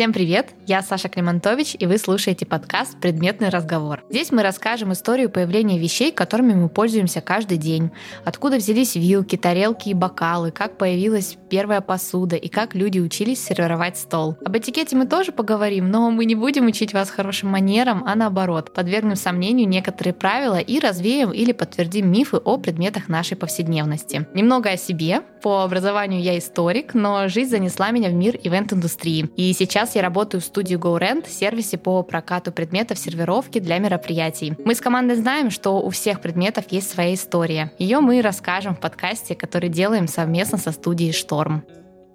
Всем 0.00 0.14
привет! 0.14 0.54
Я 0.66 0.80
Саша 0.80 1.10
Климантович, 1.10 1.76
и 1.78 1.84
вы 1.84 1.98
слушаете 1.98 2.46
подкаст 2.46 2.98
«Предметный 3.02 3.50
разговор». 3.50 4.02
Здесь 4.08 4.32
мы 4.32 4.42
расскажем 4.42 4.94
историю 4.94 5.28
появления 5.28 5.78
вещей, 5.78 6.10
которыми 6.10 6.54
мы 6.54 6.70
пользуемся 6.70 7.20
каждый 7.20 7.58
день. 7.58 7.90
Откуда 8.24 8.56
взялись 8.56 8.94
вилки, 8.94 9.36
тарелки 9.36 9.90
и 9.90 9.94
бокалы, 9.94 10.52
как 10.52 10.78
появилась 10.78 11.36
первая 11.50 11.82
посуда 11.82 12.36
и 12.36 12.48
как 12.48 12.74
люди 12.74 12.98
учились 12.98 13.44
сервировать 13.44 13.98
стол. 13.98 14.38
Об 14.42 14.56
этикете 14.56 14.96
мы 14.96 15.04
тоже 15.06 15.32
поговорим, 15.32 15.90
но 15.90 16.10
мы 16.10 16.24
не 16.24 16.34
будем 16.34 16.64
учить 16.64 16.94
вас 16.94 17.10
хорошим 17.10 17.50
манерам, 17.50 18.02
а 18.06 18.14
наоборот, 18.14 18.72
подвергнем 18.72 19.16
сомнению 19.16 19.68
некоторые 19.68 20.14
правила 20.14 20.60
и 20.60 20.80
развеем 20.80 21.30
или 21.30 21.52
подтвердим 21.52 22.10
мифы 22.10 22.38
о 22.38 22.56
предметах 22.56 23.08
нашей 23.08 23.36
повседневности. 23.36 24.26
Немного 24.32 24.70
о 24.70 24.76
себе. 24.78 25.20
По 25.42 25.62
образованию 25.62 26.22
я 26.22 26.38
историк, 26.38 26.94
но 26.94 27.28
жизнь 27.28 27.50
занесла 27.50 27.90
меня 27.90 28.08
в 28.08 28.14
мир 28.14 28.38
ивент-индустрии. 28.42 29.28
И 29.36 29.52
сейчас 29.52 29.89
Сейчас 29.90 29.96
я 29.96 30.02
работаю 30.02 30.40
в 30.40 30.44
студии 30.44 30.76
GoRent, 30.76 31.28
сервисе 31.28 31.76
по 31.76 32.04
прокату 32.04 32.52
предметов 32.52 32.96
сервировки 32.96 33.58
для 33.58 33.78
мероприятий. 33.78 34.54
Мы 34.64 34.76
с 34.76 34.80
командой 34.80 35.16
знаем, 35.16 35.50
что 35.50 35.80
у 35.80 35.90
всех 35.90 36.20
предметов 36.20 36.66
есть 36.70 36.88
своя 36.88 37.12
история. 37.12 37.72
Ее 37.76 37.98
мы 37.98 38.22
расскажем 38.22 38.76
в 38.76 38.78
подкасте, 38.78 39.34
который 39.34 39.68
делаем 39.68 40.06
совместно 40.06 40.58
со 40.58 40.70
студией 40.70 41.12
Шторм. 41.12 41.64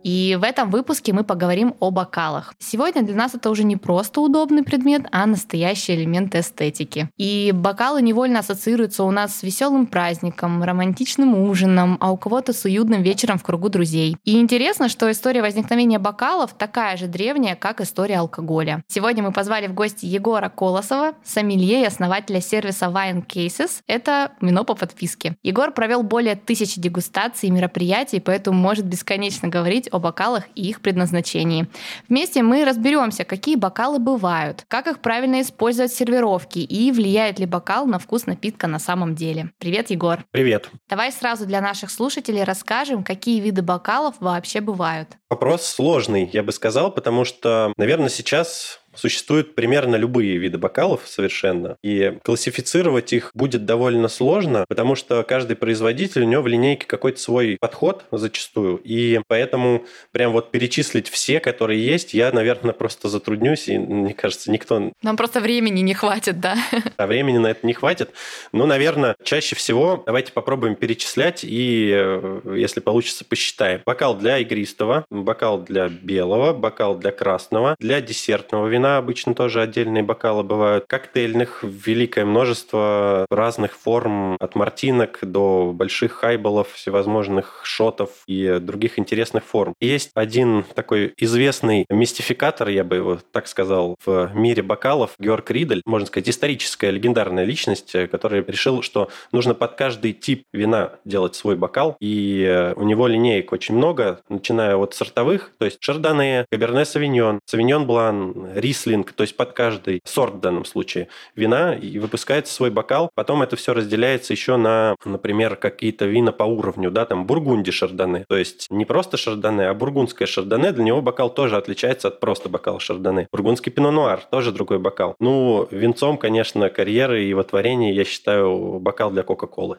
И 0.05 0.37
в 0.39 0.43
этом 0.43 0.69
выпуске 0.69 1.13
мы 1.13 1.23
поговорим 1.23 1.73
о 1.79 1.89
бокалах. 1.89 2.53
Сегодня 2.59 3.01
для 3.01 3.15
нас 3.15 3.33
это 3.33 3.49
уже 3.49 3.63
не 3.63 3.75
просто 3.75 4.21
удобный 4.21 4.61
предмет, 4.61 5.07
а 5.11 5.25
настоящий 5.25 5.95
элемент 5.95 6.35
эстетики. 6.35 7.09
И 7.17 7.51
бокалы 7.51 8.03
невольно 8.03 8.39
ассоциируются 8.39 9.03
у 9.03 9.09
нас 9.09 9.37
с 9.37 9.41
веселым 9.41 9.87
праздником, 9.87 10.61
романтичным 10.61 11.33
ужином, 11.33 11.97
а 11.99 12.11
у 12.11 12.17
кого-то 12.17 12.53
с 12.53 12.65
уютным 12.65 13.01
вечером 13.01 13.39
в 13.39 13.43
кругу 13.43 13.69
друзей. 13.69 14.15
И 14.25 14.39
интересно, 14.39 14.89
что 14.89 15.09
история 15.09 15.41
возникновения 15.41 15.97
бокалов 15.97 16.53
такая 16.53 16.97
же 16.97 17.07
древняя, 17.07 17.55
как 17.55 17.81
история 17.81 18.19
алкоголя. 18.19 18.83
Сегодня 18.87 19.23
мы 19.23 19.31
позвали 19.31 19.65
в 19.65 19.73
гости 19.73 20.05
Егора 20.05 20.49
Колосова, 20.49 21.13
сомелье 21.23 21.81
и 21.81 21.85
основателя 21.85 22.41
сервиса 22.41 22.85
Wine 22.85 23.25
Cases. 23.25 23.81
Это 23.87 24.33
вино 24.39 24.65
по 24.65 24.75
подписке. 24.75 25.35
Егор 25.41 25.71
провел 25.71 26.03
более 26.03 26.35
тысячи 26.35 26.79
дегустаций 26.79 27.49
и 27.49 27.51
мероприятий, 27.51 28.19
поэтому 28.19 28.59
может 28.59 28.85
бесконечно 28.85 29.47
говорить 29.47 29.89
о 29.95 29.99
бокалах 29.99 30.43
и 30.55 30.69
их 30.69 30.81
предназначении. 30.81 31.67
Вместе 32.09 32.43
мы 32.43 32.65
разберемся, 32.65 33.23
какие 33.23 33.55
бокалы 33.55 33.99
бывают, 33.99 34.65
как 34.67 34.87
их 34.87 34.99
правильно 34.99 35.41
использовать 35.41 35.91
в 35.91 35.97
сервировке 35.97 36.59
и 36.59 36.91
влияет 36.91 37.39
ли 37.39 37.45
бокал 37.45 37.85
на 37.85 37.97
вкус 37.97 38.25
напитка 38.25 38.67
на 38.67 38.79
самом 38.79 39.15
деле. 39.15 39.51
Привет, 39.57 39.89
Егор. 39.89 40.25
Привет. 40.31 40.69
Давай 40.89 41.11
сразу 41.11 41.45
для 41.45 41.61
наших 41.61 41.89
слушателей 41.89 42.43
расскажем, 42.43 43.03
какие 43.03 43.39
виды 43.39 43.61
бокалов 43.61 44.15
вообще 44.19 44.61
бывают. 44.61 45.09
Вопрос 45.29 45.65
сложный, 45.65 46.29
я 46.31 46.43
бы 46.43 46.51
сказал, 46.51 46.91
потому 46.91 47.25
что, 47.25 47.73
наверное, 47.77 48.09
сейчас 48.09 48.81
Существуют 48.95 49.55
примерно 49.55 49.95
любые 49.95 50.37
виды 50.37 50.57
бокалов 50.57 51.01
совершенно, 51.05 51.77
и 51.83 52.17
классифицировать 52.23 53.13
их 53.13 53.31
будет 53.33 53.65
довольно 53.65 54.07
сложно, 54.07 54.65
потому 54.67 54.95
что 54.95 55.23
каждый 55.23 55.55
производитель, 55.55 56.23
у 56.23 56.25
него 56.25 56.41
в 56.41 56.47
линейке 56.47 56.85
какой-то 56.85 57.19
свой 57.19 57.57
подход 57.59 58.05
зачастую, 58.11 58.77
и 58.83 59.21
поэтому 59.27 59.85
прям 60.11 60.31
вот 60.31 60.51
перечислить 60.51 61.09
все, 61.09 61.39
которые 61.39 61.85
есть, 61.85 62.13
я, 62.13 62.31
наверное, 62.31 62.73
просто 62.73 63.09
затруднюсь, 63.09 63.67
и 63.67 63.77
мне 63.77 64.13
кажется, 64.13 64.51
никто... 64.51 64.91
Нам 65.01 65.17
просто 65.17 65.39
времени 65.39 65.81
не 65.81 65.93
хватит, 65.93 66.39
да? 66.39 66.57
А 66.97 67.07
времени 67.07 67.37
на 67.37 67.47
это 67.47 67.67
не 67.67 67.73
хватит. 67.73 68.11
Ну, 68.51 68.65
наверное, 68.65 69.15
чаще 69.23 69.55
всего 69.55 70.03
давайте 70.05 70.31
попробуем 70.31 70.75
перечислять, 70.75 71.43
и 71.43 71.91
э, 71.93 72.55
если 72.55 72.79
получится, 72.79 73.25
посчитаем. 73.25 73.81
Бокал 73.85 74.15
для 74.15 74.39
игристого, 74.39 75.05
бокал 75.09 75.61
для 75.61 75.89
белого, 75.89 76.53
бокал 76.53 76.97
для 76.97 77.11
красного, 77.11 77.75
для 77.79 78.01
десертного 78.01 78.67
вина, 78.67 78.84
вина 78.85 78.97
обычно 78.97 79.33
тоже 79.33 79.61
отдельные 79.61 80.03
бокалы 80.03 80.43
бывают. 80.43 80.85
Коктейльных 80.87 81.63
великое 81.63 82.25
множество 82.25 83.25
разных 83.31 83.73
форм, 83.73 84.35
от 84.39 84.55
мартинок 84.55 85.19
до 85.21 85.71
больших 85.73 86.11
хайболов, 86.13 86.71
всевозможных 86.73 87.61
шотов 87.63 88.09
и 88.27 88.59
других 88.61 88.99
интересных 88.99 89.43
форм. 89.43 89.73
Есть 89.79 90.11
один 90.13 90.65
такой 90.75 91.13
известный 91.17 91.85
мистификатор, 91.89 92.69
я 92.69 92.83
бы 92.83 92.97
его 92.97 93.19
так 93.31 93.47
сказал, 93.47 93.95
в 94.05 94.31
мире 94.35 94.61
бокалов, 94.61 95.15
Георг 95.19 95.49
Ридель, 95.49 95.81
можно 95.85 96.05
сказать, 96.05 96.29
историческая, 96.29 96.91
легендарная 96.91 97.43
личность, 97.43 97.91
который 98.11 98.43
решил, 98.43 98.83
что 98.83 99.09
нужно 99.31 99.55
под 99.55 99.73
каждый 99.75 100.13
тип 100.13 100.43
вина 100.53 100.91
делать 101.05 101.35
свой 101.35 101.55
бокал, 101.55 101.97
и 101.99 102.73
у 102.75 102.83
него 102.83 103.07
линеек 103.07 103.51
очень 103.51 103.75
много, 103.75 104.19
начиная 104.29 104.75
от 104.75 104.93
сортовых, 104.93 105.51
то 105.57 105.65
есть 105.65 105.77
шардоне, 105.81 106.45
каберне 106.51 106.85
савиньон, 106.85 107.39
савиньон 107.45 107.87
блан, 107.87 108.51
рис 108.53 108.74
рислинг, 108.75 109.13
то 109.13 109.23
есть 109.23 109.37
под 109.37 109.53
каждый 109.53 110.01
сорт 110.03 110.35
в 110.35 110.39
данном 110.39 110.65
случае 110.65 111.07
вина, 111.35 111.73
и 111.73 111.97
выпускается 111.99 112.53
свой 112.53 112.69
бокал. 112.69 113.09
Потом 113.15 113.41
это 113.41 113.55
все 113.55 113.73
разделяется 113.73 114.33
еще 114.33 114.57
на, 114.57 114.95
например, 115.05 115.55
какие-то 115.55 116.05
вина 116.05 116.31
по 116.31 116.43
уровню, 116.43 116.91
да, 116.91 117.05
там 117.05 117.25
бургунди 117.25 117.71
шардоне. 117.71 118.25
То 118.27 118.37
есть 118.37 118.67
не 118.69 118.85
просто 118.85 119.17
шардоне, 119.17 119.69
а 119.69 119.73
бургундское 119.73 120.27
шардоне, 120.27 120.71
для 120.71 120.83
него 120.83 121.01
бокал 121.01 121.33
тоже 121.33 121.57
отличается 121.57 122.09
от 122.09 122.19
просто 122.19 122.49
бокала 122.49 122.79
шардоне. 122.79 123.27
Бургундский 123.31 123.71
пино-нуар 123.71 124.21
тоже 124.29 124.51
другой 124.51 124.79
бокал. 124.79 125.15
Ну, 125.19 125.67
венцом, 125.71 126.17
конечно, 126.17 126.69
карьеры 126.69 127.23
и 127.23 127.29
его 127.29 127.43
творения, 127.43 127.93
я 127.93 128.03
считаю, 128.03 128.79
бокал 128.79 129.11
для 129.11 129.23
Кока-Колы. 129.23 129.77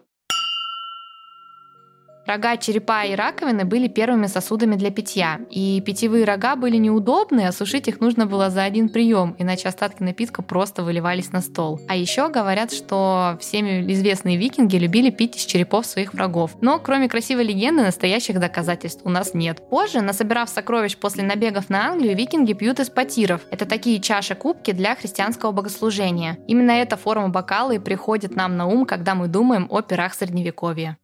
Рога, 2.26 2.56
черепа 2.56 3.04
и 3.04 3.14
раковины 3.14 3.64
были 3.64 3.87
первыми 3.87 4.26
сосудами 4.26 4.75
для 4.75 4.91
питья, 4.91 5.38
и 5.48 5.81
питьевые 5.81 6.25
рога 6.25 6.56
были 6.56 6.76
неудобны, 6.76 7.47
а 7.47 7.53
сушить 7.53 7.87
их 7.87 8.00
нужно 8.00 8.26
было 8.26 8.50
за 8.50 8.64
один 8.64 8.88
прием, 8.88 9.37
иначе 9.38 9.69
остатки 9.69 10.03
напитка 10.03 10.42
просто 10.42 10.82
выливались 10.82 11.31
на 11.31 11.41
стол. 11.41 11.81
А 11.87 11.94
еще 11.94 12.28
говорят, 12.28 12.72
что 12.72 13.38
всеми 13.41 13.92
известные 13.92 14.37
викинги 14.37 14.76
любили 14.76 15.10
пить 15.10 15.37
из 15.37 15.44
черепов 15.44 15.87
своих 15.87 16.14
врагов. 16.14 16.56
Но 16.60 16.81
кроме 16.81 17.09
красивой 17.09 17.44
легенды, 17.44 17.84
настоящих 17.84 18.41
доказательств 18.41 19.03
у 19.04 19.08
нас 19.08 19.32
нет. 19.32 19.62
Позже, 19.70 20.00
насобирав 20.00 20.48
сокровищ 20.48 20.97
после 20.97 21.22
набегов 21.22 21.70
на 21.70 21.91
Англию, 21.91 22.16
викинги 22.16 22.54
пьют 22.54 22.81
из 22.81 22.91
потиров. 22.91 23.43
Это 23.53 23.66
такие 23.66 24.00
чаши-кубки 24.00 24.72
для 24.72 24.97
христианского 24.97 25.53
богослужения. 25.53 26.38
Именно 26.48 26.72
эта 26.72 26.97
форма 26.97 27.28
бокала 27.28 27.70
и 27.70 27.78
приходит 27.78 28.34
нам 28.34 28.56
на 28.56 28.66
ум, 28.66 28.84
когда 28.84 29.14
мы 29.14 29.28
думаем 29.28 29.69
о 29.70 29.81
пирах 29.81 30.14
Средневековья 30.14 30.98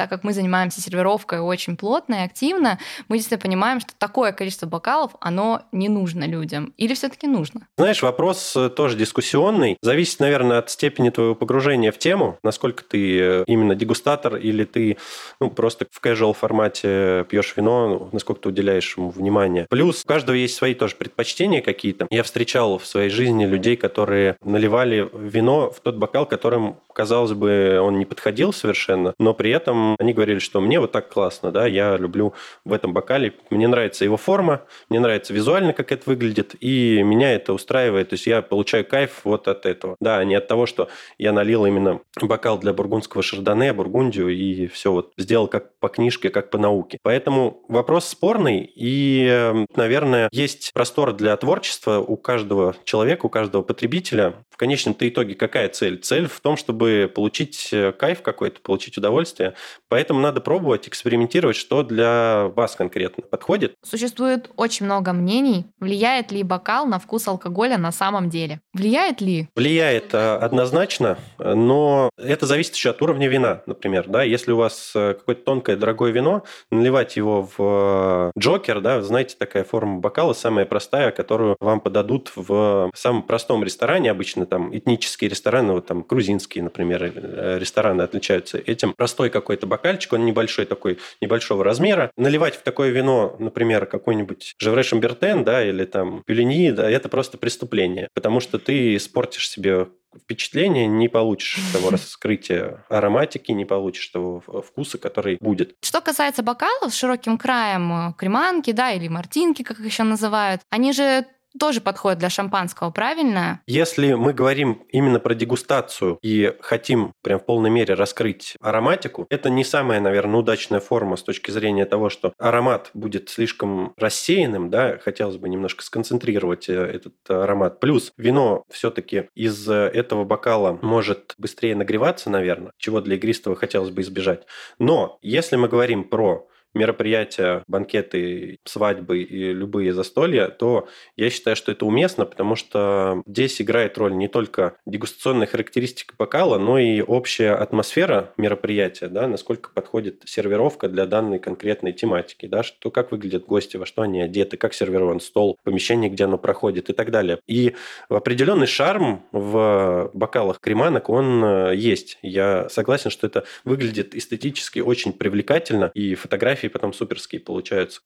так 0.00 0.08
как 0.08 0.24
мы 0.24 0.32
занимаемся 0.32 0.80
сервировкой 0.80 1.40
очень 1.40 1.76
плотно 1.76 2.14
и 2.14 2.24
активно, 2.24 2.78
мы 3.08 3.18
действительно 3.18 3.50
понимаем, 3.50 3.80
что 3.80 3.92
такое 3.98 4.32
количество 4.32 4.66
бокалов, 4.66 5.10
оно 5.20 5.64
не 5.72 5.90
нужно 5.90 6.24
людям. 6.24 6.72
Или 6.78 6.94
все 6.94 7.10
таки 7.10 7.26
нужно? 7.26 7.66
Знаешь, 7.76 8.00
вопрос 8.00 8.56
э, 8.56 8.70
тоже 8.70 8.96
дискуссионный. 8.96 9.76
Зависит, 9.82 10.18
наверное, 10.20 10.60
от 10.60 10.70
степени 10.70 11.10
твоего 11.10 11.34
погружения 11.34 11.92
в 11.92 11.98
тему, 11.98 12.38
насколько 12.42 12.82
ты 12.82 13.20
э, 13.20 13.44
именно 13.46 13.74
дегустатор 13.74 14.36
или 14.36 14.64
ты 14.64 14.96
ну, 15.38 15.50
просто 15.50 15.84
в 15.90 16.02
casual 16.02 16.32
формате 16.32 17.26
пьешь 17.28 17.52
вино, 17.54 17.88
ну, 17.88 18.08
насколько 18.12 18.40
ты 18.40 18.48
уделяешь 18.48 18.96
ему 18.96 19.10
внимание. 19.10 19.66
Плюс 19.68 20.02
у 20.02 20.08
каждого 20.08 20.34
есть 20.34 20.54
свои 20.54 20.72
тоже 20.72 20.96
предпочтения 20.96 21.60
какие-то. 21.60 22.06
Я 22.08 22.22
встречал 22.22 22.78
в 22.78 22.86
своей 22.86 23.10
жизни 23.10 23.44
людей, 23.44 23.76
которые 23.76 24.38
наливали 24.42 25.10
вино 25.12 25.70
в 25.70 25.80
тот 25.80 25.96
бокал, 25.96 26.24
которым, 26.24 26.76
казалось 26.94 27.32
бы, 27.32 27.78
он 27.82 27.98
не 27.98 28.06
подходил 28.06 28.54
совершенно, 28.54 29.12
но 29.18 29.34
при 29.34 29.50
этом 29.50 29.89
они 29.98 30.12
говорили, 30.12 30.38
что 30.38 30.60
мне 30.60 30.80
вот 30.80 30.92
так 30.92 31.08
классно, 31.08 31.50
да, 31.50 31.66
я 31.66 31.96
люблю 31.96 32.34
в 32.64 32.72
этом 32.72 32.92
бокале, 32.92 33.34
мне 33.50 33.68
нравится 33.68 34.04
его 34.04 34.16
форма, 34.16 34.62
мне 34.88 35.00
нравится 35.00 35.32
визуально, 35.32 35.72
как 35.72 35.92
это 35.92 36.02
выглядит, 36.06 36.54
и 36.60 37.02
меня 37.02 37.32
это 37.32 37.52
устраивает, 37.52 38.10
то 38.10 38.14
есть 38.14 38.26
я 38.26 38.42
получаю 38.42 38.84
кайф 38.84 39.20
вот 39.24 39.48
от 39.48 39.66
этого, 39.66 39.96
да, 40.00 40.22
не 40.24 40.34
от 40.34 40.46
того, 40.48 40.66
что 40.66 40.88
я 41.18 41.32
налил 41.32 41.66
именно 41.66 42.00
бокал 42.20 42.58
для 42.58 42.72
бургундского 42.72 43.22
шардоне, 43.22 43.72
бургундию, 43.72 44.28
и 44.28 44.66
все 44.68 44.92
вот 44.92 45.12
сделал 45.16 45.48
как 45.48 45.78
по 45.78 45.88
книжке, 45.88 46.30
как 46.30 46.50
по 46.50 46.58
науке. 46.58 46.98
Поэтому 47.02 47.62
вопрос 47.68 48.06
спорный, 48.06 48.70
и, 48.74 49.64
наверное, 49.76 50.28
есть 50.32 50.72
простор 50.72 51.12
для 51.12 51.36
творчества 51.36 51.98
у 51.98 52.16
каждого 52.16 52.74
человека, 52.84 53.26
у 53.26 53.28
каждого 53.28 53.62
потребителя. 53.62 54.34
Конечном-то 54.60 55.08
итоге 55.08 55.34
какая 55.36 55.70
цель? 55.70 55.96
Цель 55.96 56.28
в 56.28 56.38
том, 56.40 56.58
чтобы 56.58 57.10
получить 57.14 57.70
э, 57.72 57.92
кайф 57.92 58.20
какой-то, 58.20 58.60
получить 58.60 58.98
удовольствие, 58.98 59.54
Поэтому 59.90 60.20
надо 60.20 60.40
пробовать, 60.40 60.86
экспериментировать, 60.86 61.56
что 61.56 61.82
для 61.82 62.46
вас 62.54 62.76
конкретно 62.76 63.24
подходит. 63.24 63.74
Существует 63.82 64.48
очень 64.56 64.86
много 64.86 65.12
мнений, 65.12 65.66
влияет 65.80 66.30
ли 66.30 66.44
бокал 66.44 66.86
на 66.86 67.00
вкус 67.00 67.26
алкоголя 67.26 67.76
на 67.76 67.90
самом 67.90 68.30
деле. 68.30 68.60
Влияет 68.72 69.20
ли? 69.20 69.48
Влияет 69.56 70.14
э, 70.14 70.36
однозначно, 70.36 71.18
но 71.38 72.10
это 72.16 72.46
зависит 72.46 72.76
еще 72.76 72.90
от 72.90 73.02
уровня 73.02 73.28
вина, 73.28 73.62
например. 73.66 74.08
Да? 74.08 74.22
Если 74.22 74.52
у 74.52 74.56
вас 74.56 74.92
э, 74.94 75.14
какое-то 75.14 75.42
тонкое 75.42 75.76
дорогое 75.76 76.12
вино, 76.12 76.44
наливать 76.70 77.16
его 77.16 77.48
в 77.56 78.30
джокер, 78.38 78.80
да, 78.80 79.02
знаете, 79.02 79.34
такая 79.36 79.64
форма 79.64 79.98
бокала, 79.98 80.34
самая 80.34 80.66
простая, 80.66 81.10
которую 81.10 81.56
вам 81.58 81.80
подадут 81.80 82.30
в 82.36 82.92
самом 82.94 83.24
простом 83.24 83.64
ресторане 83.64 84.12
обычно, 84.12 84.46
там 84.50 84.76
этнические 84.76 85.30
рестораны, 85.30 85.72
вот 85.72 85.86
там 85.86 86.02
грузинские, 86.02 86.64
например, 86.64 87.02
э, 87.04 87.58
рестораны 87.58 88.02
отличаются 88.02 88.58
этим. 88.58 88.92
Простой 88.92 89.30
какой-то 89.30 89.66
бокальчик, 89.66 90.12
он 90.12 90.26
небольшой 90.26 90.66
такой, 90.66 90.98
небольшого 91.20 91.64
размера. 91.64 92.10
Наливать 92.16 92.56
в 92.56 92.62
такое 92.62 92.90
вино, 92.90 93.36
например, 93.38 93.86
какой-нибудь 93.86 94.54
Жевре 94.58 94.82
Шамбертен, 94.82 95.44
да, 95.44 95.64
или 95.66 95.84
там 95.84 96.22
Пюлини, 96.26 96.72
да, 96.72 96.90
это 96.90 97.08
просто 97.08 97.38
преступление, 97.38 98.08
потому 98.14 98.40
что 98.40 98.58
ты 98.58 98.96
испортишь 98.96 99.48
себе 99.48 99.86
впечатление, 100.18 100.86
не 100.86 101.08
получишь 101.08 101.60
того 101.72 101.90
раскрытия 101.90 102.84
ароматики, 102.88 103.52
не 103.52 103.64
получишь 103.64 104.08
того 104.08 104.40
вкуса, 104.40 104.98
который 104.98 105.38
будет. 105.40 105.74
Что 105.82 106.00
касается 106.00 106.42
бокалов 106.42 106.92
с 106.92 106.96
широким 106.96 107.38
краем, 107.38 107.92
э, 107.92 108.14
креманки, 108.16 108.72
да, 108.72 108.92
или 108.92 109.08
мартинки, 109.08 109.62
как 109.62 109.78
их 109.78 109.86
еще 109.86 110.02
называют, 110.02 110.62
они 110.70 110.92
же 110.92 111.26
тоже 111.58 111.80
подходит 111.80 112.18
для 112.18 112.30
шампанского, 112.30 112.90
правильно? 112.90 113.60
Если 113.66 114.12
мы 114.12 114.32
говорим 114.32 114.84
именно 114.90 115.18
про 115.20 115.34
дегустацию 115.34 116.18
и 116.22 116.54
хотим 116.60 117.12
прям 117.22 117.40
в 117.40 117.44
полной 117.44 117.70
мере 117.70 117.94
раскрыть 117.94 118.56
ароматику, 118.60 119.26
это 119.30 119.50
не 119.50 119.64
самая, 119.64 120.00
наверное, 120.00 120.40
удачная 120.40 120.80
форма 120.80 121.16
с 121.16 121.22
точки 121.22 121.50
зрения 121.50 121.84
того, 121.84 122.08
что 122.08 122.32
аромат 122.38 122.90
будет 122.94 123.28
слишком 123.28 123.92
рассеянным, 123.96 124.70
да, 124.70 124.98
хотелось 124.98 125.36
бы 125.36 125.48
немножко 125.48 125.82
сконцентрировать 125.82 126.68
э, 126.68 126.74
этот 126.74 127.14
аромат. 127.28 127.80
Плюс 127.80 128.12
вино 128.16 128.64
все-таки 128.70 129.28
из 129.34 129.68
этого 129.68 130.24
бокала 130.24 130.78
может 130.82 131.34
быстрее 131.38 131.74
нагреваться, 131.74 132.30
наверное, 132.30 132.72
чего 132.78 133.00
для 133.00 133.16
игристого 133.16 133.56
хотелось 133.56 133.90
бы 133.90 134.02
избежать. 134.02 134.46
Но 134.78 135.18
если 135.22 135.56
мы 135.56 135.68
говорим 135.68 136.04
про 136.04 136.48
мероприятия, 136.74 137.62
банкеты, 137.66 138.58
свадьбы 138.64 139.22
и 139.22 139.52
любые 139.52 139.92
застолья, 139.92 140.48
то 140.48 140.88
я 141.16 141.30
считаю, 141.30 141.56
что 141.56 141.72
это 141.72 141.86
уместно, 141.86 142.26
потому 142.26 142.56
что 142.56 143.22
здесь 143.26 143.60
играет 143.60 143.98
роль 143.98 144.16
не 144.16 144.28
только 144.28 144.76
дегустационная 144.86 145.46
характеристика 145.46 146.14
бокала, 146.18 146.58
но 146.58 146.78
и 146.78 147.00
общая 147.00 147.52
атмосфера 147.52 148.32
мероприятия, 148.36 149.08
да, 149.08 149.26
насколько 149.26 149.70
подходит 149.70 150.22
сервировка 150.26 150.88
для 150.88 151.06
данной 151.06 151.38
конкретной 151.38 151.92
тематики, 151.92 152.46
да, 152.46 152.62
что 152.62 152.90
как 152.90 153.12
выглядят 153.12 153.44
гости, 153.46 153.76
во 153.76 153.86
что 153.86 154.02
они 154.02 154.20
одеты, 154.20 154.56
как 154.56 154.74
сервирован 154.74 155.20
стол, 155.20 155.58
помещение, 155.64 156.10
где 156.10 156.24
оно 156.24 156.38
проходит 156.38 156.90
и 156.90 156.92
так 156.92 157.10
далее. 157.10 157.40
И 157.46 157.74
определенный 158.08 158.66
шарм 158.66 159.24
в 159.32 160.10
бокалах 160.14 160.60
креманок, 160.60 161.08
он 161.08 161.44
э, 161.44 161.76
есть. 161.76 162.18
Я 162.22 162.68
согласен, 162.68 163.10
что 163.10 163.26
это 163.26 163.44
выглядит 163.64 164.14
эстетически 164.14 164.80
очень 164.80 165.12
привлекательно, 165.12 165.90
и 165.94 166.14
фотографии 166.14 166.59
фотографии 166.60 166.68
потом 166.68 166.92
суперские 166.92 167.40
получаются. 167.40 168.02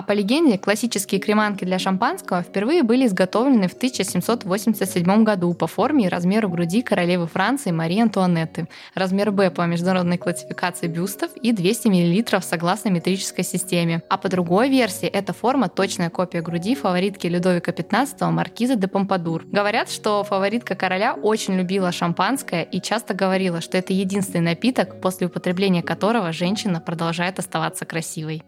А 0.00 0.02
по 0.02 0.12
легенде, 0.12 0.56
классические 0.56 1.20
креманки 1.20 1.66
для 1.66 1.78
шампанского 1.78 2.40
впервые 2.40 2.82
были 2.82 3.04
изготовлены 3.06 3.68
в 3.68 3.74
1787 3.74 5.24
году 5.24 5.52
по 5.52 5.66
форме 5.66 6.06
и 6.06 6.08
размеру 6.08 6.48
груди 6.48 6.80
королевы 6.80 7.26
Франции 7.26 7.70
Марии 7.70 8.00
Антуанетты, 8.00 8.66
размер 8.94 9.30
Б 9.30 9.50
по 9.50 9.60
международной 9.66 10.16
классификации 10.16 10.86
бюстов 10.86 11.36
и 11.36 11.52
200 11.52 11.88
мл 11.88 12.40
согласно 12.40 12.88
метрической 12.88 13.44
системе. 13.44 14.02
А 14.08 14.16
по 14.16 14.30
другой 14.30 14.70
версии, 14.70 15.06
эта 15.06 15.34
форма– 15.34 15.68
точная 15.76 16.08
копия 16.08 16.40
груди 16.40 16.74
фаворитки 16.74 17.26
Людовика 17.26 17.72
XV 17.72 18.30
маркиза 18.30 18.76
де 18.76 18.88
Помпадур. 18.88 19.44
Говорят, 19.52 19.90
что 19.90 20.24
фаворитка 20.24 20.76
короля 20.76 21.12
очень 21.12 21.58
любила 21.58 21.92
шампанское 21.92 22.62
и 22.62 22.80
часто 22.80 23.12
говорила, 23.12 23.60
что 23.60 23.76
это 23.76 23.92
единственный 23.92 24.52
напиток, 24.52 24.98
после 25.02 25.26
употребления 25.26 25.82
которого 25.82 26.32
женщина 26.32 26.80
продолжает 26.80 27.38
оставаться 27.38 27.84
красивой. 27.84 28.42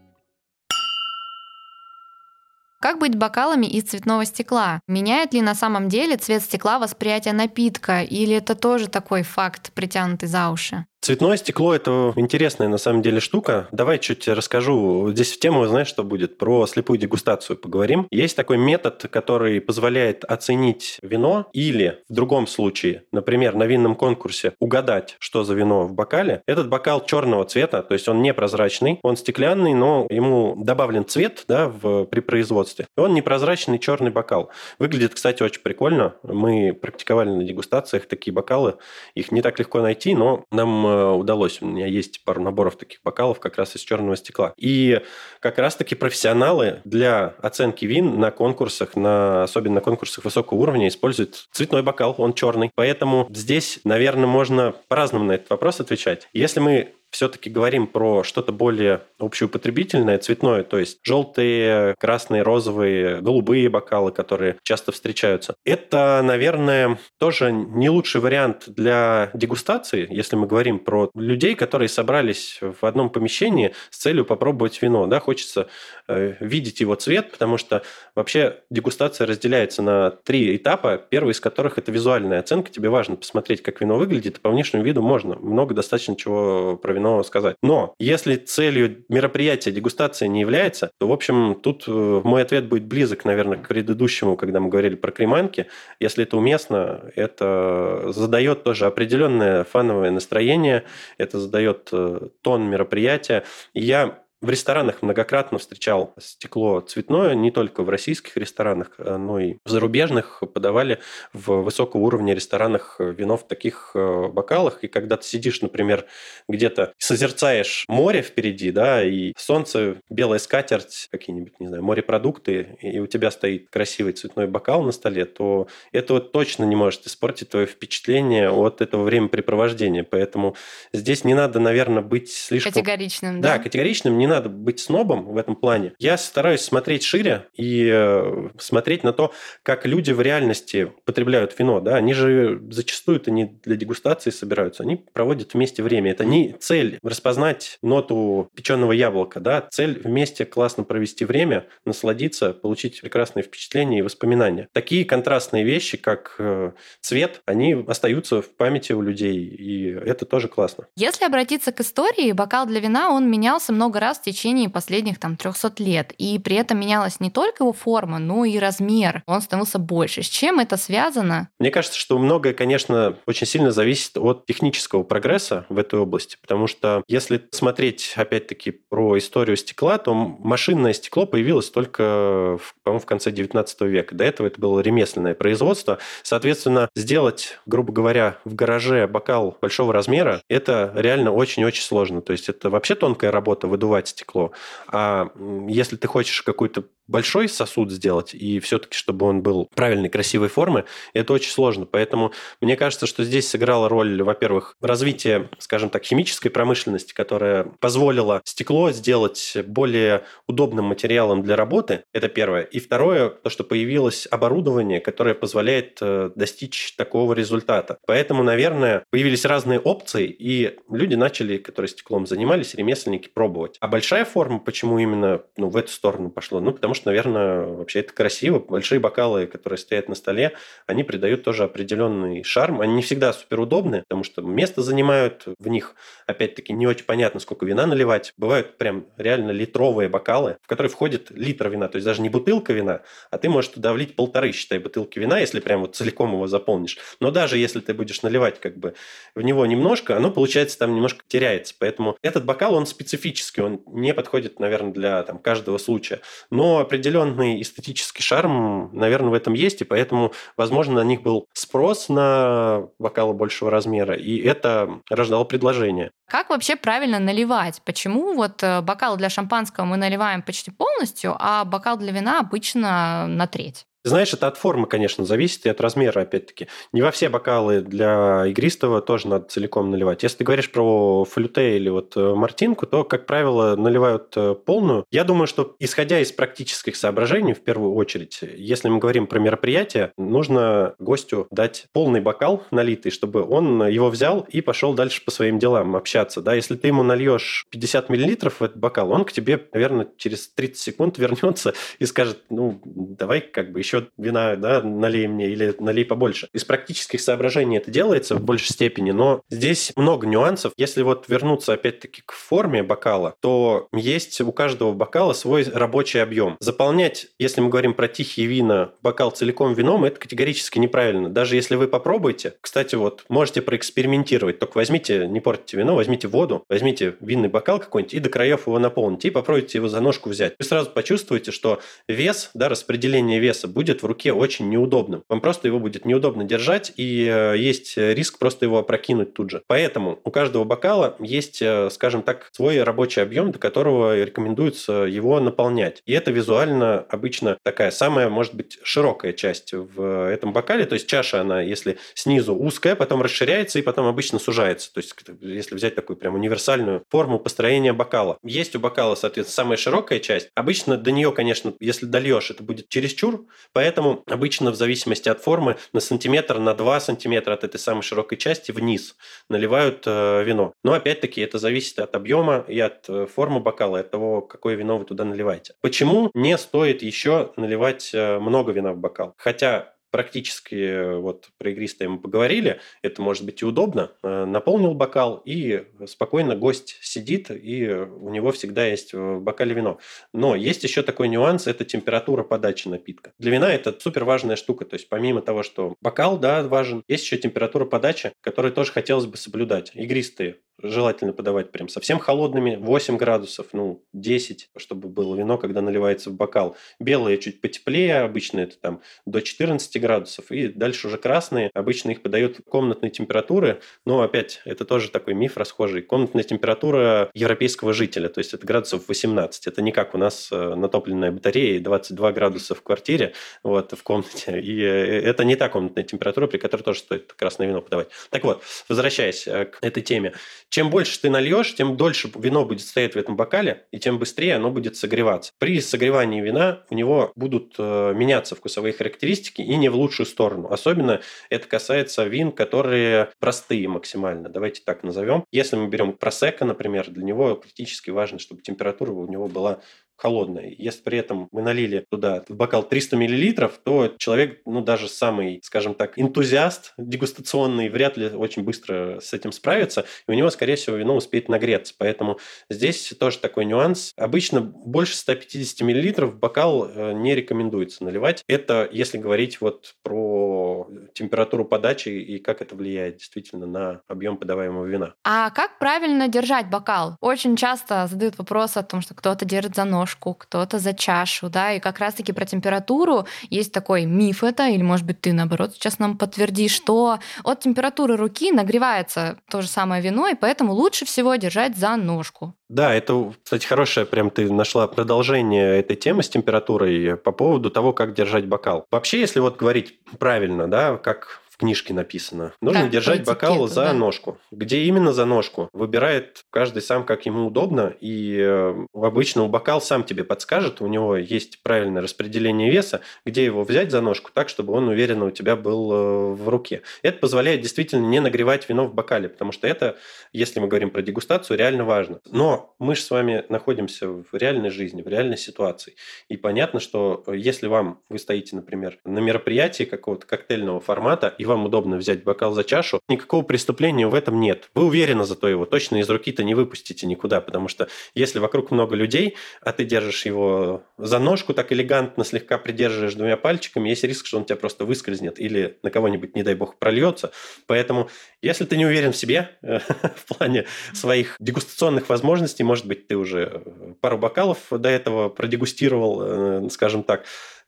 Как 2.82 2.98
быть 2.98 3.14
бокалами 3.14 3.66
из 3.66 3.84
цветного 3.84 4.24
стекла? 4.24 4.80
Меняет 4.88 5.34
ли 5.34 5.40
на 5.40 5.54
самом 5.54 5.88
деле 5.88 6.16
цвет 6.16 6.42
стекла 6.42 6.80
восприятие 6.80 7.32
напитка? 7.32 8.02
Или 8.02 8.34
это 8.34 8.56
тоже 8.56 8.88
такой 8.88 9.22
факт, 9.22 9.72
притянутый 9.72 10.28
за 10.28 10.50
уши? 10.50 10.84
Цветное 11.04 11.36
стекло– 11.36 11.74
это 11.74 12.12
интересная 12.14 12.68
на 12.68 12.78
самом 12.78 13.02
деле 13.02 13.18
штука. 13.18 13.66
Давай 13.72 13.98
чуть 13.98 14.28
расскажу. 14.28 15.10
Здесь 15.10 15.32
в 15.32 15.40
тему, 15.40 15.66
знаешь, 15.66 15.88
что 15.88 16.04
будет? 16.04 16.38
Про 16.38 16.64
слепую 16.68 16.96
дегустацию 16.96 17.56
поговорим. 17.56 18.06
Есть 18.12 18.36
такой 18.36 18.56
метод, 18.56 19.06
который 19.10 19.60
позволяет 19.60 20.24
оценить 20.24 21.00
вино 21.02 21.48
или 21.52 21.98
в 22.08 22.14
другом 22.14 22.46
случае, 22.46 23.02
например, 23.10 23.56
на 23.56 23.64
винном 23.64 23.96
конкурсе, 23.96 24.52
угадать, 24.60 25.16
что 25.18 25.42
за 25.42 25.54
вино 25.54 25.88
в 25.88 25.92
бокале. 25.92 26.42
Этот 26.46 26.68
бокал 26.68 27.04
черного 27.04 27.46
цвета, 27.46 27.82
то 27.82 27.94
есть 27.94 28.06
он 28.06 28.22
не 28.22 28.32
прозрачный, 28.32 29.00
он 29.02 29.16
стеклянный, 29.16 29.74
но 29.74 30.06
ему 30.08 30.54
добавлен 30.56 31.04
цвет 31.04 31.42
да, 31.48 31.66
в, 31.66 32.04
при 32.04 32.20
производстве. 32.20 32.86
Он 32.96 33.12
непрозрачный 33.12 33.80
черный 33.80 34.12
бокал. 34.12 34.52
Выглядит, 34.78 35.14
кстати, 35.14 35.42
очень 35.42 35.62
прикольно. 35.62 36.14
Мы 36.22 36.72
практиковали 36.72 37.30
на 37.30 37.42
дегустациях 37.42 38.06
такие 38.06 38.32
бокалы. 38.32 38.76
Их 39.16 39.32
не 39.32 39.42
так 39.42 39.58
легко 39.58 39.80
найти, 39.80 40.14
но 40.14 40.44
нам 40.52 40.91
Э, 40.91 40.91
удалось. 40.92 41.60
У 41.60 41.66
меня 41.66 41.86
есть 41.86 42.24
пару 42.24 42.42
наборов 42.42 42.76
таких 42.76 43.00
бокалов 43.02 43.40
как 43.40 43.56
раз 43.58 43.76
из 43.76 43.80
черного 43.82 44.16
стекла. 44.16 44.52
И 44.56 45.00
как 45.40 45.58
раз-таки 45.58 45.94
профессионалы 45.94 46.80
для 46.84 47.34
оценки 47.42 47.84
вин 47.84 48.18
на 48.18 48.30
конкурсах, 48.30 48.96
на, 48.96 49.44
особенно 49.44 49.76
на 49.76 49.80
конкурсах 49.80 50.24
высокого 50.24 50.58
уровня, 50.58 50.88
используют 50.88 51.46
цветной 51.52 51.82
бокал, 51.82 52.14
он 52.18 52.34
черный. 52.34 52.70
Поэтому 52.74 53.26
здесь, 53.30 53.80
наверное, 53.84 54.26
можно 54.26 54.74
по-разному 54.88 55.24
на 55.24 55.32
этот 55.32 55.50
вопрос 55.50 55.80
отвечать. 55.80 56.28
Если 56.32 56.60
мы 56.60 56.92
все-таки 57.12 57.50
говорим 57.50 57.86
про 57.86 58.24
что-то 58.24 58.52
более 58.52 59.02
общеупотребительное, 59.18 60.18
цветное, 60.18 60.64
то 60.64 60.78
есть 60.78 60.98
желтые, 61.02 61.94
красные, 61.98 62.42
розовые, 62.42 63.20
голубые 63.20 63.68
бокалы, 63.68 64.12
которые 64.12 64.56
часто 64.64 64.92
встречаются. 64.92 65.54
Это, 65.64 66.20
наверное, 66.24 66.98
тоже 67.18 67.52
не 67.52 67.90
лучший 67.90 68.20
вариант 68.22 68.64
для 68.66 69.30
дегустации, 69.34 70.08
если 70.10 70.36
мы 70.36 70.46
говорим 70.46 70.78
про 70.78 71.10
людей, 71.14 71.54
которые 71.54 71.90
собрались 71.90 72.58
в 72.60 72.84
одном 72.86 73.10
помещении 73.10 73.74
с 73.90 73.98
целью 73.98 74.24
попробовать 74.24 74.80
вино. 74.80 75.06
Да, 75.06 75.20
хочется 75.20 75.68
э, 76.08 76.34
видеть 76.40 76.80
его 76.80 76.94
цвет, 76.94 77.30
потому 77.30 77.58
что 77.58 77.82
вообще 78.14 78.60
дегустация 78.70 79.26
разделяется 79.26 79.82
на 79.82 80.10
три 80.10 80.56
этапа, 80.56 80.96
первый 80.96 81.32
из 81.32 81.40
которых 81.40 81.76
это 81.76 81.92
визуальная 81.92 82.40
оценка. 82.40 82.70
Тебе 82.70 82.88
важно 82.88 83.16
посмотреть, 83.16 83.62
как 83.62 83.82
вино 83.82 83.98
выглядит, 83.98 84.40
по 84.40 84.50
внешнему 84.50 84.82
виду 84.82 85.02
можно 85.02 85.36
много 85.36 85.74
достаточно 85.74 86.16
чего 86.16 86.78
про 86.78 86.94
вино 86.94 87.01
вино 87.02 87.22
сказать. 87.22 87.56
Но 87.62 87.94
если 87.98 88.36
целью 88.36 89.04
мероприятия 89.08 89.72
дегустация 89.72 90.28
не 90.28 90.40
является, 90.40 90.90
то, 90.98 91.08
в 91.08 91.12
общем, 91.12 91.58
тут 91.60 91.84
э, 91.86 92.20
мой 92.24 92.42
ответ 92.42 92.68
будет 92.68 92.84
близок, 92.84 93.24
наверное, 93.24 93.58
к 93.58 93.68
предыдущему, 93.68 94.36
когда 94.36 94.60
мы 94.60 94.68
говорили 94.68 94.94
про 94.94 95.10
креманки. 95.10 95.66
Если 96.00 96.22
это 96.24 96.36
уместно, 96.36 97.00
это 97.16 98.12
задает 98.12 98.62
тоже 98.62 98.86
определенное 98.86 99.64
фановое 99.64 100.10
настроение, 100.10 100.84
это 101.18 101.40
задает 101.40 101.88
э, 101.92 102.28
тон 102.42 102.70
мероприятия. 102.70 103.44
я 103.74 104.21
в 104.42 104.50
ресторанах 104.50 105.02
многократно 105.02 105.58
встречал 105.58 106.14
стекло 106.18 106.80
цветное, 106.80 107.34
не 107.34 107.52
только 107.52 107.84
в 107.84 107.88
российских 107.88 108.36
ресторанах, 108.36 108.94
э, 108.98 109.16
но 109.16 109.38
и 109.38 109.54
в 109.64 109.70
зарубежных 109.70 110.42
подавали 110.52 110.98
в 111.32 111.62
высокого 111.62 112.02
уровня 112.02 112.34
ресторанах 112.34 112.96
вино 112.98 113.36
в 113.36 113.46
таких 113.46 113.92
э, 113.94 114.28
бокалах. 114.28 114.82
И 114.82 114.88
когда 114.88 115.16
ты 115.16 115.24
сидишь, 115.24 115.62
например, 115.62 116.06
где-то 116.48 116.92
созерцаешь 116.98 117.84
море 117.86 118.22
впереди, 118.22 118.72
да, 118.72 119.04
и 119.04 119.32
солнце, 119.36 119.96
белая 120.10 120.40
скатерть, 120.40 121.08
какие-нибудь, 121.12 121.60
не 121.60 121.68
знаю, 121.68 121.84
морепродукты, 121.84 122.76
и 122.80 122.98
у 122.98 123.06
тебя 123.06 123.30
стоит 123.30 123.70
красивый 123.70 124.12
цветной 124.12 124.48
бокал 124.48 124.82
на 124.82 124.90
столе, 124.90 125.24
то 125.24 125.68
это 125.92 126.14
вот 126.14 126.32
точно 126.32 126.64
не 126.64 126.74
может 126.74 127.06
испортить 127.06 127.50
твое 127.50 127.66
впечатление 127.66 128.50
от 128.50 128.80
этого 128.80 129.04
времяпрепровождения. 129.04 130.02
Поэтому 130.02 130.56
здесь 130.92 131.22
не 131.22 131.34
надо, 131.34 131.60
наверное, 131.60 132.02
быть 132.02 132.32
слишком... 132.32 132.72
Категоричным, 132.72 133.40
да? 133.40 133.56
Да, 133.56 133.62
категоричным. 133.62 134.18
Не 134.18 134.31
надо 134.32 134.48
быть 134.48 134.80
снобом 134.80 135.24
в 135.24 135.36
этом 135.36 135.56
плане. 135.56 135.92
Я 135.98 136.16
стараюсь 136.16 136.60
смотреть 136.60 137.02
шире 137.04 137.48
и 137.54 137.90
э, 137.92 138.48
смотреть 138.58 139.04
на 139.04 139.12
то, 139.12 139.32
как 139.62 139.86
люди 139.86 140.12
в 140.12 140.20
реальности 140.20 140.92
потребляют 141.04 141.58
вино. 141.58 141.80
Да? 141.80 141.96
Они 141.96 142.14
же 142.14 142.60
зачастую 142.70 143.18
это 143.18 143.30
не 143.30 143.44
для 143.64 143.76
дегустации 143.76 144.30
собираются, 144.30 144.82
они 144.82 144.96
проводят 144.96 145.54
вместе 145.54 145.82
время. 145.82 146.10
Это 146.10 146.24
не 146.24 146.52
цель 146.58 146.98
распознать 147.02 147.78
ноту 147.82 148.50
печеного 148.54 148.92
яблока. 148.92 149.40
Да? 149.40 149.68
Цель 149.70 150.00
вместе 150.02 150.44
классно 150.44 150.84
провести 150.84 151.24
время, 151.24 151.66
насладиться, 151.84 152.52
получить 152.52 153.00
прекрасные 153.00 153.42
впечатления 153.42 153.98
и 154.00 154.02
воспоминания. 154.02 154.68
Такие 154.72 155.04
контрастные 155.04 155.64
вещи, 155.64 155.96
как 155.96 156.36
э, 156.38 156.72
цвет, 157.00 157.42
они 157.46 157.84
остаются 157.86 158.42
в 158.42 158.48
памяти 158.50 158.92
у 158.92 159.02
людей, 159.02 159.36
и 159.36 159.86
это 159.86 160.24
тоже 160.24 160.48
классно. 160.48 160.86
Если 160.96 161.24
обратиться 161.24 161.72
к 161.72 161.80
истории, 161.80 162.32
бокал 162.32 162.66
для 162.66 162.80
вина, 162.80 163.10
он 163.10 163.30
менялся 163.30 163.72
много 163.72 164.00
раз 164.00 164.21
течение 164.22 164.68
последних 164.68 165.18
там 165.18 165.36
300 165.36 165.74
лет. 165.78 166.12
И 166.18 166.38
при 166.38 166.56
этом 166.56 166.80
менялась 166.80 167.20
не 167.20 167.30
только 167.30 167.64
его 167.64 167.72
форма, 167.72 168.18
но 168.18 168.44
и 168.44 168.58
размер. 168.58 169.22
Он 169.26 169.40
становился 169.42 169.78
больше. 169.78 170.22
С 170.22 170.28
чем 170.28 170.60
это 170.60 170.76
связано? 170.76 171.48
Мне 171.58 171.70
кажется, 171.70 171.98
что 171.98 172.18
многое, 172.18 172.54
конечно, 172.54 173.16
очень 173.26 173.46
сильно 173.46 173.70
зависит 173.70 174.16
от 174.16 174.46
технического 174.46 175.02
прогресса 175.02 175.66
в 175.68 175.78
этой 175.78 175.98
области, 176.00 176.36
потому 176.40 176.66
что 176.66 177.02
если 177.08 177.42
смотреть, 177.50 178.14
опять-таки, 178.16 178.70
про 178.70 179.18
историю 179.18 179.56
стекла, 179.56 179.98
то 179.98 180.14
машинное 180.14 180.92
стекло 180.92 181.26
появилось 181.26 181.70
только, 181.70 182.58
по-моему, 182.82 183.00
в 183.00 183.06
конце 183.06 183.30
19 183.30 183.80
века. 183.82 184.14
До 184.14 184.24
этого 184.24 184.46
это 184.46 184.60
было 184.60 184.80
ремесленное 184.80 185.34
производство. 185.34 185.98
Соответственно, 186.22 186.88
сделать, 186.94 187.58
грубо 187.66 187.92
говоря, 187.92 188.38
в 188.44 188.54
гараже 188.54 189.06
бокал 189.06 189.56
большого 189.60 189.92
размера, 189.92 190.42
это 190.48 190.92
реально 190.94 191.32
очень-очень 191.32 191.82
сложно. 191.82 192.20
То 192.20 192.32
есть 192.32 192.48
это 192.48 192.70
вообще 192.70 192.94
тонкая 192.94 193.30
работа 193.30 193.66
выдувать 193.66 194.11
стекло. 194.12 194.52
А 194.88 195.28
если 195.68 195.96
ты 195.96 196.06
хочешь 196.06 196.42
какую-то 196.42 196.84
большой 197.12 197.48
сосуд 197.48 197.90
сделать, 197.90 198.34
и 198.34 198.60
все-таки, 198.60 198.94
чтобы 198.94 199.26
он 199.26 199.42
был 199.42 199.68
правильной, 199.74 200.08
красивой 200.08 200.48
формы, 200.48 200.84
это 201.14 201.32
очень 201.32 201.50
сложно. 201.50 201.84
Поэтому 201.84 202.32
мне 202.60 202.76
кажется, 202.76 203.06
что 203.06 203.24
здесь 203.24 203.48
сыграла 203.48 203.88
роль, 203.88 204.22
во-первых, 204.22 204.76
развитие, 204.80 205.48
скажем 205.58 205.90
так, 205.90 206.04
химической 206.04 206.48
промышленности, 206.48 207.12
которая 207.12 207.64
позволила 207.80 208.40
стекло 208.44 208.90
сделать 208.92 209.56
более 209.66 210.24
удобным 210.46 210.86
материалом 210.86 211.42
для 211.42 211.56
работы. 211.56 212.04
Это 212.12 212.28
первое. 212.28 212.62
И 212.62 212.78
второе, 212.78 213.28
то, 213.28 213.50
что 213.50 213.64
появилось 213.64 214.26
оборудование, 214.30 215.00
которое 215.00 215.34
позволяет 215.34 215.98
э, 216.00 216.30
достичь 216.34 216.94
такого 216.96 217.34
результата. 217.34 217.98
Поэтому, 218.06 218.42
наверное, 218.42 219.04
появились 219.10 219.44
разные 219.44 219.80
опции, 219.80 220.26
и 220.26 220.78
люди 220.90 221.14
начали, 221.14 221.58
которые 221.58 221.90
стеклом 221.90 222.26
занимались, 222.26 222.74
ремесленники, 222.74 223.28
пробовать. 223.28 223.76
А 223.80 223.88
большая 224.02 224.24
форма, 224.24 224.58
почему 224.58 224.98
именно 224.98 225.42
ну, 225.56 225.68
в 225.68 225.76
эту 225.76 225.92
сторону 225.92 226.28
пошло? 226.28 226.58
Ну, 226.58 226.72
потому 226.72 226.92
что, 226.92 227.06
наверное, 227.06 227.66
вообще 227.66 228.00
это 228.00 228.12
красиво. 228.12 228.58
Большие 228.58 228.98
бокалы, 228.98 229.46
которые 229.46 229.78
стоят 229.78 230.08
на 230.08 230.16
столе, 230.16 230.54
они 230.88 231.04
придают 231.04 231.44
тоже 231.44 231.62
определенный 231.62 232.42
шарм. 232.42 232.80
Они 232.80 232.94
не 232.94 233.02
всегда 233.02 233.32
суперудобны, 233.32 234.02
потому 234.02 234.24
что 234.24 234.42
место 234.42 234.82
занимают 234.82 235.44
в 235.56 235.68
них, 235.68 235.94
опять-таки, 236.26 236.72
не 236.72 236.88
очень 236.88 237.04
понятно, 237.04 237.38
сколько 237.38 237.64
вина 237.64 237.86
наливать. 237.86 238.32
Бывают 238.36 238.76
прям 238.76 239.06
реально 239.18 239.52
литровые 239.52 240.08
бокалы, 240.08 240.56
в 240.62 240.66
которые 240.66 240.90
входит 240.90 241.30
литр 241.30 241.68
вина, 241.68 241.86
то 241.86 241.94
есть 241.94 242.04
даже 242.04 242.22
не 242.22 242.28
бутылка 242.28 242.72
вина, 242.72 243.02
а 243.30 243.38
ты 243.38 243.48
можешь 243.48 243.70
туда 243.70 243.92
влить 243.92 244.16
полторы, 244.16 244.50
считай, 244.50 244.80
бутылки 244.80 245.20
вина, 245.20 245.38
если 245.38 245.60
прям 245.60 245.82
вот 245.82 245.94
целиком 245.94 246.32
его 246.32 246.48
заполнишь. 246.48 246.98
Но 247.20 247.30
даже 247.30 247.56
если 247.56 247.78
ты 247.78 247.94
будешь 247.94 248.22
наливать 248.22 248.58
как 248.58 248.78
бы 248.78 248.94
в 249.36 249.42
него 249.42 249.64
немножко, 249.64 250.16
оно, 250.16 250.32
получается, 250.32 250.76
там 250.76 250.92
немножко 250.92 251.22
теряется. 251.28 251.76
Поэтому 251.78 252.16
этот 252.20 252.44
бокал, 252.44 252.74
он 252.74 252.86
специфический, 252.86 253.60
он 253.60 253.80
не 253.92 254.14
подходит, 254.14 254.58
наверное, 254.60 254.92
для 254.92 255.22
там, 255.22 255.38
каждого 255.38 255.78
случая. 255.78 256.20
Но 256.50 256.78
определенный 256.78 257.60
эстетический 257.60 258.22
шарм, 258.22 258.90
наверное, 258.92 259.30
в 259.30 259.34
этом 259.34 259.54
есть, 259.54 259.80
и 259.80 259.84
поэтому, 259.84 260.32
возможно, 260.56 260.94
на 260.94 261.04
них 261.04 261.22
был 261.22 261.46
спрос 261.52 262.08
на 262.08 262.88
бокалы 262.98 263.34
большего 263.34 263.70
размера, 263.70 264.14
и 264.14 264.38
это 264.38 265.00
рождало 265.08 265.44
предложение. 265.44 266.10
Как 266.28 266.50
вообще 266.50 266.76
правильно 266.76 267.18
наливать? 267.18 267.82
Почему 267.84 268.34
вот 268.34 268.62
э, 268.62 268.80
бокал 268.80 269.16
для 269.16 269.28
шампанского 269.28 269.84
мы 269.84 269.96
наливаем 269.98 270.42
почти 270.42 270.70
полностью, 270.70 271.36
а 271.38 271.64
бокал 271.64 271.98
для 271.98 272.12
вина 272.12 272.40
обычно 272.40 273.26
на 273.26 273.46
треть? 273.46 273.86
Знаешь, 274.04 274.32
это 274.32 274.48
от 274.48 274.56
формы, 274.56 274.88
конечно, 274.88 275.24
зависит 275.24 275.64
и 275.64 275.68
от 275.68 275.80
размера, 275.80 276.22
опять-таки. 276.22 276.66
Не 276.92 277.02
во 277.02 277.12
все 277.12 277.28
бокалы 277.28 277.82
для 277.82 278.46
игристого 278.46 279.00
тоже 279.00 279.28
надо 279.28 279.46
целиком 279.46 279.92
наливать. 279.92 280.24
Если 280.24 280.38
ты 280.38 280.44
говоришь 280.44 280.72
про 280.72 281.24
флюте 281.24 281.76
или 281.76 281.88
вот 281.88 282.16
э, 282.16 282.34
мартинку, 282.34 282.86
то, 282.86 283.04
как 283.04 283.26
правило, 283.26 283.76
наливают 283.76 284.32
э, 284.36 284.56
полную. 284.56 285.04
Я 285.12 285.22
думаю, 285.22 285.46
что 285.46 285.76
исходя 285.78 286.18
из 286.18 286.32
практических 286.32 286.96
соображений, 286.96 287.54
в 287.54 287.62
первую 287.62 287.94
очередь, 287.94 288.40
если 288.42 288.88
мы 288.88 288.98
говорим 288.98 289.28
про 289.28 289.38
мероприятие, 289.38 290.12
нужно 290.16 290.96
гостю 290.98 291.46
дать 291.52 291.86
полный 291.92 292.20
бокал 292.20 292.64
налитый, 292.72 293.12
чтобы 293.12 293.44
он 293.44 293.86
его 293.86 294.10
взял 294.10 294.40
и 294.48 294.62
пошел 294.62 294.94
дальше 294.94 295.24
по 295.24 295.30
своим 295.30 295.60
делам 295.60 295.94
общаться. 295.94 296.40
Да? 296.40 296.54
Если 296.54 296.74
ты 296.74 296.88
ему 296.88 297.04
нальешь 297.04 297.66
50 297.70 298.08
миллилитров 298.08 298.58
в 298.58 298.64
этот 298.64 298.78
бокал, 298.78 299.12
он 299.12 299.24
к 299.24 299.30
тебе, 299.30 299.64
наверное, 299.72 300.08
через 300.16 300.48
30 300.48 300.76
секунд 300.76 301.18
вернется 301.22 301.74
и 302.00 302.06
скажет, 302.06 302.40
ну, 302.50 302.80
давай 302.84 303.40
как 303.40 303.70
бы 303.70 303.78
еще 303.78 303.91
еще 303.92 304.08
вина, 304.16 304.56
да, 304.56 304.82
налей 304.82 305.26
мне 305.26 305.48
или 305.48 305.74
налей 305.78 306.04
побольше. 306.04 306.48
Из 306.52 306.64
практических 306.64 307.20
соображений 307.20 307.76
это 307.76 307.90
делается 307.90 308.36
в 308.36 308.42
большей 308.42 308.72
степени, 308.72 309.10
но 309.10 309.42
здесь 309.50 309.92
много 309.96 310.26
нюансов. 310.26 310.72
Если 310.76 311.02
вот 311.02 311.28
вернуться 311.28 311.74
опять-таки 311.74 312.22
к 312.24 312.32
форме 312.32 312.82
бокала, 312.82 313.34
то 313.40 313.88
есть 313.92 314.40
у 314.40 314.52
каждого 314.52 314.92
бокала 314.92 315.32
свой 315.32 315.64
рабочий 315.64 316.22
объем. 316.22 316.56
Заполнять, 316.60 317.28
если 317.38 317.60
мы 317.60 317.68
говорим 317.68 317.94
про 317.94 318.08
тихие 318.08 318.46
вина, 318.46 318.92
бокал 319.02 319.30
целиком 319.30 319.74
вином, 319.74 320.04
это 320.04 320.18
категорически 320.18 320.78
неправильно. 320.78 321.28
Даже 321.28 321.56
если 321.56 321.76
вы 321.76 321.88
попробуете, 321.88 322.54
кстати, 322.60 322.94
вот 322.94 323.24
можете 323.28 323.62
проэкспериментировать, 323.62 324.58
только 324.58 324.78
возьмите, 324.78 325.26
не 325.26 325.40
портите 325.40 325.76
вино, 325.76 325.94
возьмите 325.94 326.28
воду, 326.28 326.64
возьмите 326.68 327.16
винный 327.20 327.48
бокал 327.48 327.78
какой-нибудь 327.78 328.14
и 328.14 328.20
до 328.20 328.30
краев 328.30 328.66
его 328.66 328.78
наполните, 328.78 329.28
и 329.28 329.30
попробуйте 329.30 329.78
его 329.78 329.88
за 329.88 330.00
ножку 330.00 330.30
взять. 330.30 330.54
Вы 330.58 330.64
сразу 330.64 330.90
почувствуете, 330.90 331.50
что 331.50 331.80
вес, 332.08 332.50
да, 332.54 332.68
распределение 332.68 333.38
веса 333.38 333.68
будет 333.68 333.81
будет 333.82 334.04
в 334.04 334.06
руке 334.06 334.32
очень 334.32 334.68
неудобным. 334.68 335.24
Вам 335.28 335.40
просто 335.40 335.66
его 335.66 335.80
будет 335.80 336.04
неудобно 336.04 336.44
держать, 336.44 336.92
и 336.96 337.26
э, 337.28 337.58
есть 337.58 337.96
риск 337.96 338.38
просто 338.38 338.64
его 338.64 338.78
опрокинуть 338.78 339.34
тут 339.34 339.50
же. 339.50 339.62
Поэтому 339.66 340.20
у 340.22 340.30
каждого 340.30 340.62
бокала 340.62 341.16
есть, 341.18 341.60
э, 341.60 341.90
скажем 341.90 342.22
так, 342.22 342.48
свой 342.52 342.80
рабочий 342.84 343.20
объем, 343.20 343.50
до 343.50 343.58
которого 343.58 344.22
рекомендуется 344.22 344.92
его 344.92 345.40
наполнять. 345.40 346.00
И 346.06 346.12
это 346.12 346.30
визуально 346.30 347.00
обычно 347.00 347.58
такая 347.64 347.90
самая, 347.90 348.28
может 348.28 348.54
быть, 348.54 348.78
широкая 348.84 349.32
часть 349.32 349.72
в 349.72 350.30
этом 350.30 350.52
бокале. 350.52 350.86
То 350.86 350.94
есть 350.94 351.08
чаша, 351.08 351.40
она, 351.40 351.60
если 351.60 351.98
снизу 352.14 352.54
узкая, 352.54 352.94
потом 352.94 353.20
расширяется 353.20 353.80
и 353.80 353.82
потом 353.82 354.06
обычно 354.06 354.38
сужается. 354.38 354.92
То 354.94 355.00
есть 355.00 355.12
если 355.40 355.74
взять 355.74 355.96
такую 355.96 356.16
прям 356.16 356.36
универсальную 356.36 357.02
форму 357.10 357.40
построения 357.40 357.92
бокала. 357.92 358.38
Есть 358.44 358.76
у 358.76 358.78
бокала, 358.78 359.16
соответственно, 359.16 359.64
самая 359.64 359.76
широкая 359.76 360.20
часть. 360.20 360.50
Обычно 360.54 360.96
до 360.96 361.10
нее, 361.10 361.32
конечно, 361.32 361.74
если 361.80 362.06
дольешь, 362.06 362.52
это 362.52 362.62
будет 362.62 362.88
чересчур, 362.88 363.44
Поэтому 363.72 364.22
обычно 364.26 364.70
в 364.70 364.76
зависимости 364.76 365.28
от 365.28 365.40
формы 365.40 365.76
на 365.92 366.00
сантиметр, 366.00 366.58
на 366.58 366.74
2 366.74 367.00
сантиметра 367.00 367.54
от 367.54 367.64
этой 367.64 367.78
самой 367.78 368.02
широкой 368.02 368.38
части 368.38 368.72
вниз 368.72 369.16
наливают 369.48 370.04
э, 370.06 370.44
вино. 370.44 370.72
Но 370.84 370.92
опять-таки 370.92 371.40
это 371.40 371.58
зависит 371.58 371.98
от 371.98 372.14
объема 372.14 372.64
и 372.68 372.78
от 372.80 373.08
э, 373.08 373.26
формы 373.26 373.60
бокала, 373.60 374.00
от 374.00 374.10
того, 374.10 374.42
какое 374.42 374.74
вино 374.74 374.98
вы 374.98 375.04
туда 375.04 375.24
наливаете. 375.24 375.74
Почему 375.80 376.30
не 376.34 376.56
стоит 376.58 377.02
еще 377.02 377.52
наливать 377.56 378.10
э, 378.12 378.38
много 378.38 378.72
вина 378.72 378.92
в 378.92 378.98
бокал? 378.98 379.34
Хотя 379.36 379.91
практически 380.12 381.16
вот 381.16 381.48
про 381.58 381.70
игристое 381.70 382.08
мы 382.08 382.20
поговорили, 382.20 382.80
это 383.02 383.20
может 383.20 383.44
быть 383.44 383.62
и 383.62 383.64
удобно. 383.64 384.12
Э, 384.22 384.44
наполнил 384.44 384.94
бокал, 384.94 385.42
и 385.44 385.86
спокойно 386.06 386.54
гость 386.54 386.98
сидит, 387.00 387.50
и 387.50 387.88
у 387.88 388.28
него 388.28 388.52
всегда 388.52 388.86
есть 388.86 389.14
в 389.14 389.40
бокале 389.40 389.74
вино. 389.74 389.98
Но 390.32 390.54
есть 390.54 390.84
еще 390.84 391.02
такой 391.02 391.28
нюанс, 391.28 391.66
это 391.66 391.84
температура 391.84 392.44
подачи 392.44 392.86
напитка. 392.86 393.32
Для 393.38 393.50
вина 393.50 393.72
это 393.72 393.98
супер 393.98 394.24
важная 394.24 394.56
штука, 394.56 394.84
то 394.84 394.94
есть 394.94 395.08
помимо 395.08 395.40
того, 395.40 395.62
что 395.62 395.96
бокал, 396.00 396.38
да, 396.38 396.62
важен, 396.62 397.02
есть 397.08 397.24
еще 397.24 397.38
температура 397.38 397.86
подачи, 397.86 398.32
которую 398.42 398.72
тоже 398.72 398.92
хотелось 398.92 399.26
бы 399.26 399.36
соблюдать. 399.36 399.92
Игристые 399.94 400.58
желательно 400.82 401.32
подавать 401.32 401.70
прям 401.70 401.88
совсем 401.88 402.18
холодными, 402.18 402.76
8 402.76 403.16
градусов, 403.16 403.68
ну, 403.72 404.04
10, 404.12 404.70
чтобы 404.76 405.08
было 405.08 405.34
вино, 405.34 405.58
когда 405.58 405.80
наливается 405.80 406.30
в 406.30 406.34
бокал. 406.34 406.76
Белые 406.98 407.38
чуть 407.38 407.60
потеплее, 407.60 408.20
обычно 408.20 408.60
это 408.60 408.76
там 408.78 409.00
до 409.26 409.40
14 409.40 410.00
градусов, 410.00 410.50
и 410.50 410.68
дальше 410.68 411.06
уже 411.06 411.18
красные, 411.18 411.70
обычно 411.74 412.10
их 412.10 412.22
подают 412.22 412.58
комнатной 412.68 413.10
температуры, 413.10 413.80
но 414.04 414.22
опять, 414.22 414.60
это 414.64 414.84
тоже 414.84 415.10
такой 415.10 415.34
миф 415.34 415.56
расхожий. 415.56 416.02
Комнатная 416.02 416.42
температура 416.42 417.30
европейского 417.34 417.92
жителя, 417.92 418.28
то 418.28 418.38
есть 418.38 418.54
это 418.54 418.66
градусов 418.66 419.08
18, 419.08 419.66
это 419.66 419.82
не 419.82 419.92
как 419.92 420.14
у 420.14 420.18
нас 420.18 420.48
э, 420.50 420.74
натопленная 420.74 421.32
батарея, 421.32 421.80
22 421.80 422.32
градуса 422.32 422.74
в 422.74 422.82
квартире, 422.82 423.34
вот, 423.62 423.92
в 423.92 424.02
комнате, 424.02 424.60
и 424.60 424.80
э, 424.80 425.20
это 425.22 425.44
не 425.44 425.56
та 425.56 425.68
комнатная 425.68 426.04
температура, 426.04 426.46
при 426.46 426.58
которой 426.58 426.82
тоже 426.82 427.00
стоит 427.00 427.32
красное 427.32 427.66
вино 427.66 427.80
подавать. 427.80 428.08
Так 428.30 428.44
вот, 428.44 428.62
возвращаясь 428.88 429.46
э, 429.46 429.66
к 429.66 429.78
этой 429.80 430.02
теме, 430.02 430.34
чем 430.72 430.88
больше 430.88 431.20
ты 431.20 431.28
нальешь, 431.28 431.74
тем 431.74 431.98
дольше 431.98 432.30
вино 432.34 432.64
будет 432.64 432.80
стоять 432.80 433.12
в 433.12 433.18
этом 433.18 433.36
бокале, 433.36 433.84
и 433.90 433.98
тем 433.98 434.18
быстрее 434.18 434.56
оно 434.56 434.70
будет 434.70 434.96
согреваться. 434.96 435.52
При 435.58 435.78
согревании 435.82 436.40
вина 436.40 436.82
у 436.88 436.94
него 436.94 437.30
будут 437.36 437.74
э, 437.78 438.14
меняться 438.16 438.56
вкусовые 438.56 438.94
характеристики 438.94 439.60
и 439.60 439.76
не 439.76 439.90
в 439.90 439.96
лучшую 439.96 440.24
сторону. 440.24 440.72
Особенно 440.72 441.20
это 441.50 441.68
касается 441.68 442.24
вин, 442.24 442.52
которые 442.52 443.28
простые 443.38 443.86
максимально. 443.86 444.48
Давайте 444.48 444.80
так 444.82 445.02
назовем. 445.02 445.44
Если 445.52 445.76
мы 445.76 445.88
берем 445.88 446.14
просека, 446.14 446.64
например, 446.64 447.10
для 447.10 447.22
него 447.22 447.56
критически 447.56 448.08
важно, 448.08 448.38
чтобы 448.38 448.62
температура 448.62 449.12
у 449.12 449.30
него 449.30 449.48
была 449.48 449.80
холодное. 450.22 450.72
Если 450.78 451.02
при 451.02 451.18
этом 451.18 451.48
мы 451.50 451.62
налили 451.62 452.06
туда 452.08 452.44
в 452.48 452.54
бокал 452.54 452.84
300 452.84 453.16
миллилитров, 453.16 453.80
то 453.82 454.14
человек, 454.18 454.60
ну, 454.64 454.80
даже 454.80 455.08
самый, 455.08 455.60
скажем 455.64 455.94
так, 455.94 456.16
энтузиаст 456.16 456.94
дегустационный 456.96 457.88
вряд 457.88 458.16
ли 458.16 458.28
очень 458.28 458.62
быстро 458.62 459.18
с 459.20 459.32
этим 459.32 459.50
справится, 459.50 460.04
и 460.28 460.30
у 460.30 460.34
него, 460.34 460.48
скорее 460.50 460.76
всего, 460.76 460.96
вино 460.96 461.16
успеет 461.16 461.48
нагреться. 461.48 461.94
Поэтому 461.98 462.38
здесь 462.70 463.12
тоже 463.18 463.38
такой 463.38 463.64
нюанс. 463.64 464.12
Обычно 464.16 464.60
больше 464.60 465.16
150 465.16 465.80
миллилитров 465.80 466.30
в 466.30 466.38
бокал 466.38 466.86
э, 466.86 467.12
не 467.14 467.34
рекомендуется 467.34 468.04
наливать. 468.04 468.44
Это 468.46 468.88
если 468.92 469.18
говорить 469.18 469.60
вот 469.60 469.94
про 470.04 470.88
температуру 471.14 471.64
подачи 471.64 472.10
и 472.10 472.38
как 472.38 472.62
это 472.62 472.76
влияет 472.76 473.16
действительно 473.16 473.66
на 473.66 474.00
объем 474.06 474.36
подаваемого 474.36 474.86
вина. 474.86 475.14
А 475.24 475.50
как 475.50 475.78
правильно 475.80 476.28
держать 476.28 476.70
бокал? 476.70 477.16
Очень 477.20 477.56
часто 477.56 478.06
задают 478.06 478.38
вопрос 478.38 478.76
о 478.76 478.84
том, 478.84 479.00
что 479.00 479.14
кто-то 479.14 479.44
держит 479.44 479.74
за 479.74 479.84
ножку, 480.12 480.34
кто-то 480.34 480.78
за 480.78 480.92
чашу, 480.92 481.48
да, 481.48 481.72
и 481.72 481.80
как 481.80 481.98
раз-таки 481.98 482.32
про 482.32 482.44
температуру 482.44 483.26
есть 483.50 483.72
такой 483.72 484.04
миф 484.04 484.44
это, 484.44 484.68
или, 484.68 484.82
может 484.82 485.06
быть, 485.06 485.20
ты, 485.20 485.32
наоборот, 485.32 485.72
сейчас 485.74 485.98
нам 485.98 486.18
подтвердишь, 486.18 486.72
что 486.72 487.18
от 487.44 487.60
температуры 487.60 488.16
руки 488.16 488.52
нагревается 488.52 489.36
то 489.50 489.62
же 489.62 489.68
самое 489.68 490.02
вино, 490.02 490.28
и 490.28 490.34
поэтому 490.34 490.72
лучше 490.72 491.04
всего 491.04 491.34
держать 491.36 491.76
за 491.76 491.96
ножку. 491.96 492.54
Да, 492.68 492.94
это, 492.94 493.32
кстати, 493.44 493.66
хорошее, 493.66 494.06
прям 494.06 494.30
ты 494.30 494.50
нашла 494.50 494.86
продолжение 494.86 495.78
этой 495.78 495.96
темы 495.96 496.22
с 496.22 496.28
температурой 496.28 497.16
по 497.16 497.32
поводу 497.32 497.70
того, 497.70 497.92
как 497.92 498.14
держать 498.14 498.46
бокал. 498.46 498.86
Вообще, 498.90 499.20
если 499.20 499.40
вот 499.40 499.58
говорить 499.58 499.98
правильно, 500.18 500.68
да, 500.68 500.96
как 500.96 501.41
книжке 501.56 501.94
написано. 501.94 502.52
Нужно 502.60 502.82
как 502.82 502.90
держать 502.90 503.24
бокал 503.24 503.68
за 503.68 503.84
да. 503.84 503.92
ножку. 503.92 504.38
Где 504.50 504.82
именно 504.84 505.12
за 505.12 505.24
ножку? 505.24 505.68
Выбирает 505.72 506.44
каждый 506.50 506.82
сам, 506.82 507.04
как 507.04 507.26
ему 507.26 507.46
удобно. 507.46 507.94
И 508.00 508.36
э, 508.38 508.86
обычно 508.94 509.42
у 509.44 509.48
бокал 509.48 509.80
сам 509.80 510.04
тебе 510.04 510.24
подскажет. 510.24 510.80
У 510.80 510.86
него 510.86 511.16
есть 511.16 511.62
правильное 511.62 512.02
распределение 512.02 512.70
веса, 512.70 513.00
где 513.26 513.44
его 513.44 513.64
взять 513.64 513.90
за 513.90 514.00
ножку 514.00 514.30
так, 514.32 514.48
чтобы 514.48 514.72
он 514.72 514.88
уверенно 514.88 515.26
у 515.26 515.30
тебя 515.30 515.56
был 515.56 515.92
э, 515.92 516.34
в 516.34 516.48
руке. 516.48 516.82
Это 517.02 517.18
позволяет 517.18 517.60
действительно 517.60 518.06
не 518.06 518.20
нагревать 518.20 518.68
вино 518.68 518.86
в 518.86 518.94
бокале, 518.94 519.28
потому 519.28 519.52
что 519.52 519.66
это, 519.66 519.96
если 520.32 520.60
мы 520.60 520.68
говорим 520.68 520.90
про 520.90 521.02
дегустацию, 521.02 521.58
реально 521.58 521.84
важно. 521.84 522.20
Но 522.30 522.74
мы 522.78 522.94
же 522.94 523.02
с 523.02 523.10
вами 523.10 523.44
находимся 523.48 524.08
в 524.08 524.26
реальной 524.32 524.70
жизни, 524.70 525.02
в 525.02 525.08
реальной 525.08 525.36
ситуации. 525.36 525.94
И 526.28 526.36
понятно, 526.36 526.80
что 526.80 527.22
э, 527.26 527.36
если 527.36 527.66
вам, 527.66 528.00
вы 528.08 528.18
стоите, 528.18 528.56
например, 528.56 528.98
на 529.04 529.18
мероприятии 529.18 529.84
какого-то 529.84 530.26
коктейльного 530.26 530.80
формата, 530.80 531.34
и 531.42 531.44
вам 531.52 531.66
удобно 531.66 531.96
взять 531.96 532.24
бокал 532.24 532.52
за 532.52 532.64
чашу, 532.64 533.00
никакого 533.08 533.42
преступления 533.42 534.06
в 534.06 534.14
этом 534.14 534.40
нет. 534.40 534.70
Вы 534.74 534.86
уверены 534.86 535.24
зато 535.24 535.48
его 535.48 535.64
точно 535.64 535.96
из 535.96 536.10
руки-то 536.10 536.42
не 536.44 536.54
выпустите 536.54 537.06
никуда, 537.06 537.40
потому 537.40 537.68
что 537.68 537.88
если 538.14 538.38
вокруг 538.38 538.70
много 538.70 538.96
людей, 538.96 539.36
а 539.60 539.72
ты 539.72 539.84
держишь 539.84 540.26
его 540.26 540.82
за 540.98 541.18
ножку 541.18 541.54
так 541.54 541.72
элегантно, 541.72 542.24
слегка 542.24 542.58
придерживаешь 542.58 543.14
двумя 543.14 543.36
пальчиками, 543.36 543.88
есть 543.88 544.04
риск, 544.04 544.26
что 544.26 544.38
он 544.38 544.44
тебя 544.44 544.56
просто 544.56 544.84
выскользнет 544.84 545.38
или 545.38 545.78
на 545.82 545.90
кого-нибудь, 545.90 546.34
не 546.34 546.42
дай 546.42 546.54
бог, 546.54 546.78
прольется. 546.78 547.32
Поэтому, 547.66 548.08
если 548.40 548.64
ты 548.64 548.76
не 548.76 548.86
уверен 548.86 549.12
в 549.12 549.16
себе 549.16 549.50
в 549.62 550.36
плане 550.36 550.66
своих 550.92 551.36
дегустационных 551.38 552.08
возможностей, 552.08 552.64
может 552.64 552.86
быть, 552.86 553.06
ты 553.06 553.16
уже 553.16 553.62
пару 554.00 554.18
бокалов 554.18 554.58
до 554.70 554.88
этого 554.88 555.28
продегустировал, 555.28 556.22
э, 556.22 556.68
скажем 556.70 557.02
так, 557.02 557.24